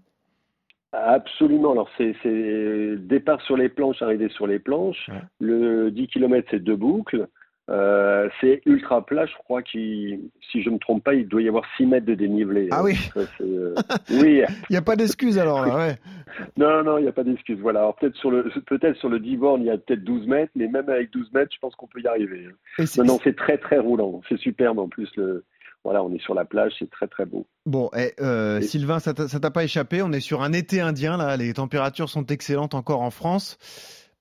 [0.94, 1.72] Absolument.
[1.72, 2.14] Alors, c'est
[2.98, 5.10] départ sur les planches, arriver sur les planches.
[5.40, 7.28] Le 10 km, c'est deux boucles.
[7.70, 10.20] Euh, c'est ultra plat, je crois qu'il,
[10.52, 12.68] si je ne me trompe pas, il doit y avoir 6 mètres de dénivelé.
[12.72, 12.98] Ah oui.
[13.16, 13.74] Euh,
[14.10, 14.42] oui.
[14.70, 15.96] il n'y a pas d'excuse alors là, ouais.
[16.58, 17.60] Non, non, il n'y a pas d'excuse.
[17.60, 17.80] Voilà.
[17.80, 20.68] Alors peut-être sur le, peut-être sur le 10 il y a peut-être 12 mètres, mais
[20.68, 22.48] même avec 12 mètres, je pense qu'on peut y arriver.
[22.98, 24.22] Non, non, c'est très très roulant.
[24.28, 25.46] C'est superbe en plus le,
[25.84, 27.46] voilà, on est sur la plage, c'est très très beau.
[27.66, 31.38] Bon, eh, euh, Sylvain, ça t'a pas échappé, on est sur un été indien là,
[31.38, 33.58] les températures sont excellentes encore en France.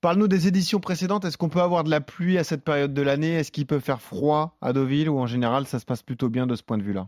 [0.03, 3.03] Parle-nous des éditions précédentes, est-ce qu'on peut avoir de la pluie à cette période de
[3.03, 3.35] l'année?
[3.35, 6.49] Est-ce qu'il peut faire froid à Deauville ou en général ça se passe plutôt bien
[6.49, 7.07] de ce point de vue-là?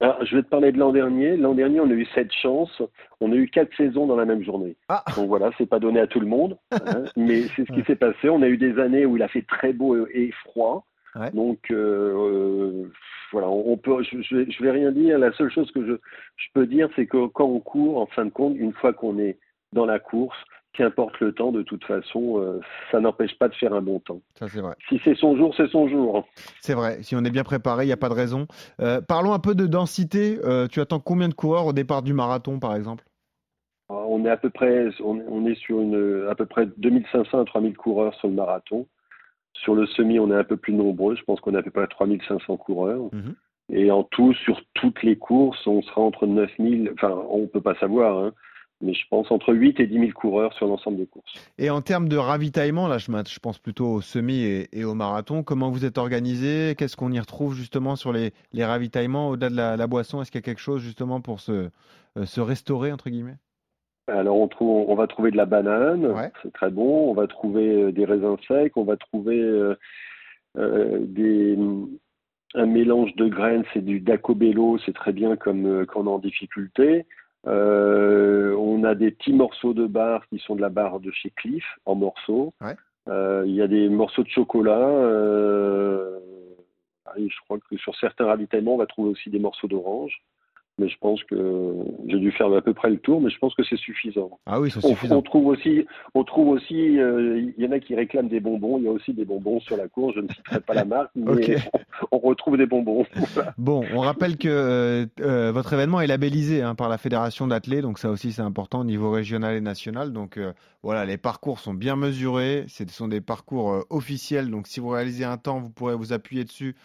[0.00, 1.36] Je vais te parler de l'an dernier.
[1.36, 2.82] L'an dernier, on a eu cette chance.
[3.20, 4.76] On a eu quatre saisons dans la même journée.
[4.88, 5.04] Ah.
[5.14, 7.96] Donc voilà, c'est pas donné à tout le monde, hein, mais c'est ce qui s'est
[7.96, 8.30] passé.
[8.30, 10.86] On a eu des années où il a fait très beau et froid.
[11.34, 12.90] Donc euh,
[13.30, 15.18] voilà, on peut, je, je, vais rien dire.
[15.18, 15.92] La seule chose que je,
[16.36, 19.18] je peux dire, c'est que quand on court, en fin de compte, une fois qu'on
[19.18, 19.38] est
[19.72, 20.36] dans la course,
[20.76, 22.60] qu'importe le temps, de toute façon, euh,
[22.90, 24.20] ça n'empêche pas de faire un bon temps.
[24.38, 24.74] Ça, c'est vrai.
[24.88, 26.26] Si c'est son jour, c'est son jour.
[26.60, 27.02] C'est vrai.
[27.02, 28.46] Si on est bien préparé, il n'y a pas de raison.
[28.80, 30.38] Euh, parlons un peu de densité.
[30.44, 33.04] Euh, tu attends combien de coureurs au départ du marathon, par exemple?
[33.88, 37.76] On est à peu près, on, est sur une, à peu près 2500 à 3000
[37.76, 38.86] coureurs sur le marathon.
[39.52, 41.14] Sur le semi, on est un peu plus nombreux.
[41.16, 43.08] Je pense qu'on a à peu près 3500 coureurs.
[43.12, 43.34] Mhm.
[43.70, 47.60] Et en tout, sur toutes les courses, on sera entre 9000, enfin, on ne peut
[47.60, 48.32] pas savoir, hein,
[48.80, 51.32] mais je pense entre 8 et 10 000 coureurs sur l'ensemble des courses.
[51.58, 55.42] Et en termes de ravitaillement, là, je, je pense plutôt au semi et, au marathon.
[55.42, 56.74] Comment vous êtes organisé?
[56.76, 59.30] Qu'est-ce qu'on y retrouve justement sur les, les ravitaillements?
[59.30, 61.70] Au-delà de la, boisson Est-ce qu'il y a quelque chose justement pour se,
[62.18, 63.36] euh, se restaurer entre guillemets?
[64.08, 67.10] Alors on, trouve, on va trouver de la banane, c'est très bon.
[67.10, 69.74] On va trouver euh, des raisins secs, on va trouver euh,
[71.00, 71.58] des,
[72.54, 76.18] un mélange de graines, c'est du dacobello, c'est très bien comme quand on est en
[76.18, 77.04] difficulté.
[77.46, 81.30] Euh, on a des petits morceaux de barre qui sont de la barre de chez
[81.30, 82.52] Cliff en morceaux.
[83.08, 84.88] Euh, il y a des morceaux de chocolat.
[84.88, 86.18] Euh,
[87.16, 90.20] je crois que sur certains ravitaillements, on va trouver aussi des morceaux d'orange
[90.78, 91.72] mais je pense que
[92.06, 94.38] j'ai dû faire à peu près le tour, mais je pense que c'est suffisant.
[94.44, 95.16] Ah oui, c'est suffisant.
[95.16, 98.76] On trouve aussi, on trouve aussi, euh, il y en a qui réclament des bonbons.
[98.78, 100.14] Il y a aussi des bonbons sur la course.
[100.16, 101.56] Je ne citerai pas la marque, mais
[102.12, 103.04] on, retrouve des bonbons.
[103.58, 107.82] Bon, on rappelle que euh, euh, votre événement est labellisé hein, par la fédération d'athlètes,
[107.82, 110.12] donc ça aussi c'est important au niveau régional et national.
[110.12, 110.38] Donc
[110.82, 112.64] voilà, les parcours sont bien mesurés.
[112.68, 114.50] Ce sont des parcours officiels.
[114.50, 116.76] Donc si vous réalisez un temps, vous pourrez vous appuyer dessus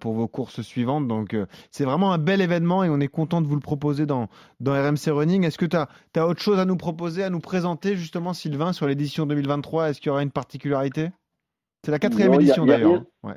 [0.00, 1.08] pour vos courses suivantes.
[1.08, 1.36] Donc
[1.70, 4.28] c'est vraiment un bel événement et on est content de vous le proposer dans,
[4.60, 5.44] dans RMC Running.
[5.44, 8.72] Est-ce que tu as, as, autre chose à nous proposer, à nous présenter justement, Sylvain,
[8.72, 11.10] sur l'édition 2023 Est-ce qu'il y aura une particularité?
[11.84, 13.02] C'est la quatrième édition d'ailleurs.
[13.24, 13.34] Hein.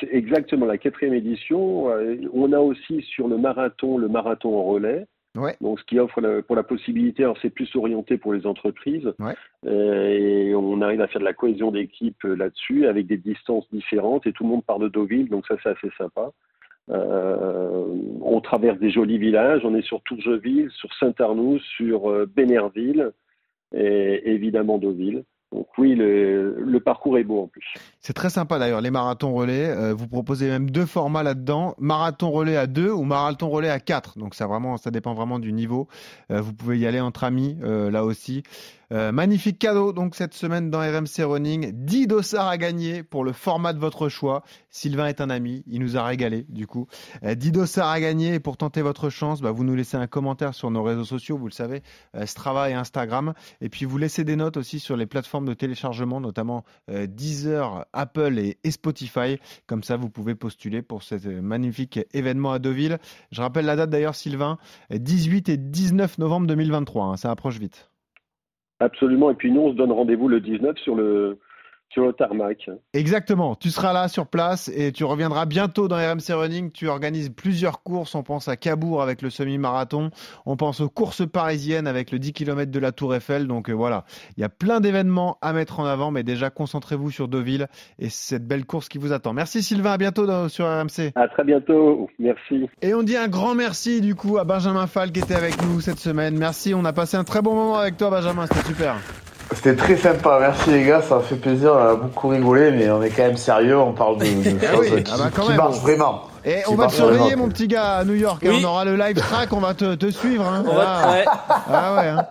[0.00, 1.90] C'est exactement la quatrième édition.
[1.90, 5.06] Euh, on a aussi sur le marathon, le marathon en relais.
[5.62, 9.10] Donc, ce qui offre pour la possibilité, alors c'est plus orienté pour les entreprises,
[9.66, 13.64] euh, et on arrive à faire de la cohésion d'équipe euh, là-dessus avec des distances
[13.72, 16.32] différentes et tout le monde part de Deauville, donc ça c'est assez sympa.
[16.90, 17.84] Euh,
[18.20, 23.12] on traverse des jolis villages, on est sur Tourgeville, sur Saint-Arnoux, sur euh, Bénerville
[23.74, 25.24] et évidemment Deauville.
[25.52, 27.74] Donc oui, le, parcours est beau en plus.
[28.00, 29.68] C'est très sympa d'ailleurs, les marathons relais.
[29.68, 33.78] Euh, vous proposez même deux formats là-dedans, marathon relais à 2 ou marathon relais à
[33.78, 34.18] 4.
[34.18, 35.88] Donc ça, vraiment, ça dépend vraiment du niveau.
[36.30, 38.42] vous pouvez y aller entre amis là aussi.
[38.92, 41.72] Euh, magnifique cadeau donc cette semaine dans RMC Running.
[41.72, 44.42] 10 dossards à gagner pour le format de votre choix.
[44.68, 46.88] Sylvain est un ami, il nous a régalé du coup.
[47.22, 50.06] 10 euh, dossards à gagner et pour tenter votre chance, bah, vous nous laissez un
[50.06, 51.82] commentaire sur nos réseaux sociaux, vous le savez,
[52.16, 53.32] euh, Strava et Instagram.
[53.62, 58.38] Et puis vous laissez des notes aussi sur les plateformes de téléchargement, notamment Deezer, Apple
[58.38, 59.38] et, Spotify.
[59.66, 62.98] Comme ça, vous pouvez postuler pour ce magnifique événement à Deauville.
[63.30, 64.58] Je rappelle la date d'ailleurs, Sylvain,
[64.90, 67.06] 18 et 19 novembre 2023.
[67.06, 67.91] Hein, ça approche vite.
[68.82, 69.30] Absolument.
[69.30, 71.38] Et puis nous, on se donne rendez-vous le 19 sur le,
[71.92, 72.70] sur le tarmac.
[72.94, 73.54] Exactement.
[73.54, 76.70] Tu seras là sur place et tu reviendras bientôt dans RMC Running.
[76.72, 78.14] Tu organises plusieurs courses.
[78.14, 80.10] On pense à Cabourg avec le semi-marathon.
[80.46, 83.46] On pense aux courses parisiennes avec le 10 km de la Tour Eiffel.
[83.46, 84.04] Donc euh, voilà,
[84.36, 86.10] il y a plein d'événements à mettre en avant.
[86.10, 87.68] Mais déjà, concentrez-vous sur Deauville
[87.98, 89.32] et cette belle course qui vous attend.
[89.32, 89.92] Merci Sylvain.
[89.92, 91.12] À bientôt sur RMC.
[91.14, 92.08] À très bientôt.
[92.18, 92.68] Merci.
[92.80, 95.80] Et on dit un grand merci du coup à Benjamin Fall qui était avec nous
[95.80, 96.38] cette semaine.
[96.38, 96.74] Merci.
[96.74, 98.46] On a passé un très bon moment avec toi, Benjamin.
[98.46, 98.96] C'était super.
[99.54, 102.90] C'était très sympa, merci les gars, ça a fait plaisir, on a beaucoup rigolé, mais
[102.90, 106.22] on est quand même sérieux, on parle de, eh choses qui, ah bah marchent vraiment.
[106.44, 108.42] Et on va te surveiller, vraiment, mon petit gars, à New York.
[108.44, 108.48] hein.
[108.50, 108.62] Oui.
[108.64, 110.44] On aura le live track, on va te, te suivre.
[110.44, 110.64] hein.
[110.66, 111.10] On va- Ah.
[111.12, 111.24] ouais.
[111.72, 112.08] Ah ouais.
[112.08, 112.26] hein.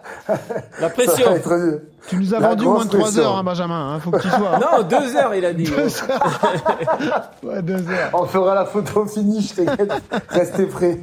[0.82, 1.30] La Ça pression.
[1.30, 1.80] va être dur.
[2.08, 3.22] Tu nous as La vendu moins de 3 pression.
[3.24, 3.94] heures, hein, Benjamin.
[3.96, 4.00] hein.
[4.00, 4.56] Faut que tu sois.
[4.56, 4.60] hein.
[4.80, 5.64] Non, deux heures, il a dit.
[5.64, 7.32] Deux heures.
[7.44, 8.10] ouais, deux heures.
[8.14, 9.94] On fera la photo finish, t'inquiète.
[10.30, 11.00] Restez prêts.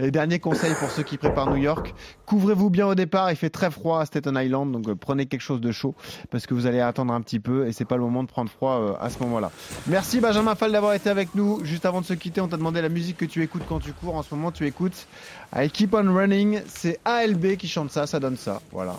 [0.00, 1.94] Et dernier conseil pour ceux qui préparent New York,
[2.26, 5.42] couvrez-vous bien au départ, il fait très froid à Staten Island, donc euh, prenez quelque
[5.42, 5.94] chose de chaud
[6.30, 8.50] parce que vous allez attendre un petit peu et c'est pas le moment de prendre
[8.50, 9.50] froid euh, à ce moment-là.
[9.86, 11.64] Merci Benjamin Fall d'avoir été avec nous.
[11.64, 13.92] Juste avant de se quitter, on t'a demandé la musique que tu écoutes quand tu
[13.92, 14.16] cours.
[14.16, 15.06] En ce moment, tu écoutes
[15.54, 18.60] I Keep On Running, c'est ALB qui chante ça, ça donne ça.
[18.72, 18.94] Voilà.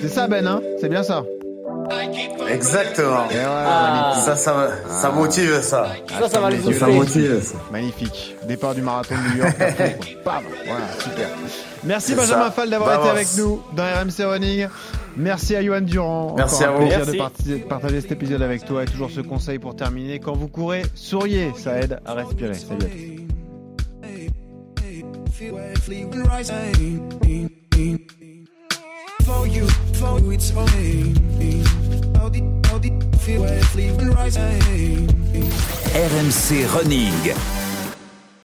[0.00, 1.22] C'est ça Ben, hein C'est bien ça
[2.48, 3.26] Exactement.
[3.30, 4.14] Et ouais, Ah.
[4.24, 5.88] Ça, ça, ça motive ça.
[6.18, 6.72] Ça, ça va le les yeux.
[6.78, 7.56] Ça motive ça.
[7.70, 8.34] Magnifique.
[8.48, 9.56] Départ du marathon de New York.
[10.24, 10.42] Bam.
[10.66, 11.28] Voilà, super.
[11.84, 12.50] Merci Benjamin.
[12.50, 13.02] Fall d'avoir Vamos.
[13.04, 14.68] été avec nous dans RMC Running.
[15.16, 16.34] Merci à Johan Durand.
[16.36, 16.86] Merci Encore à un vous.
[16.86, 17.18] plaisir de Merci.
[17.18, 20.18] parti- de partager cet épisode avec toi et toujours ce conseil pour terminer.
[20.18, 21.52] Quand vous courez, souriez.
[21.56, 22.54] Ça aide à respirer.
[22.54, 23.23] Salut à tous.
[25.44, 26.12] feel where fleet.
[29.24, 30.66] For you, for you, it's all
[32.18, 33.42] How did, how did feel.
[35.94, 37.63] RMC Running.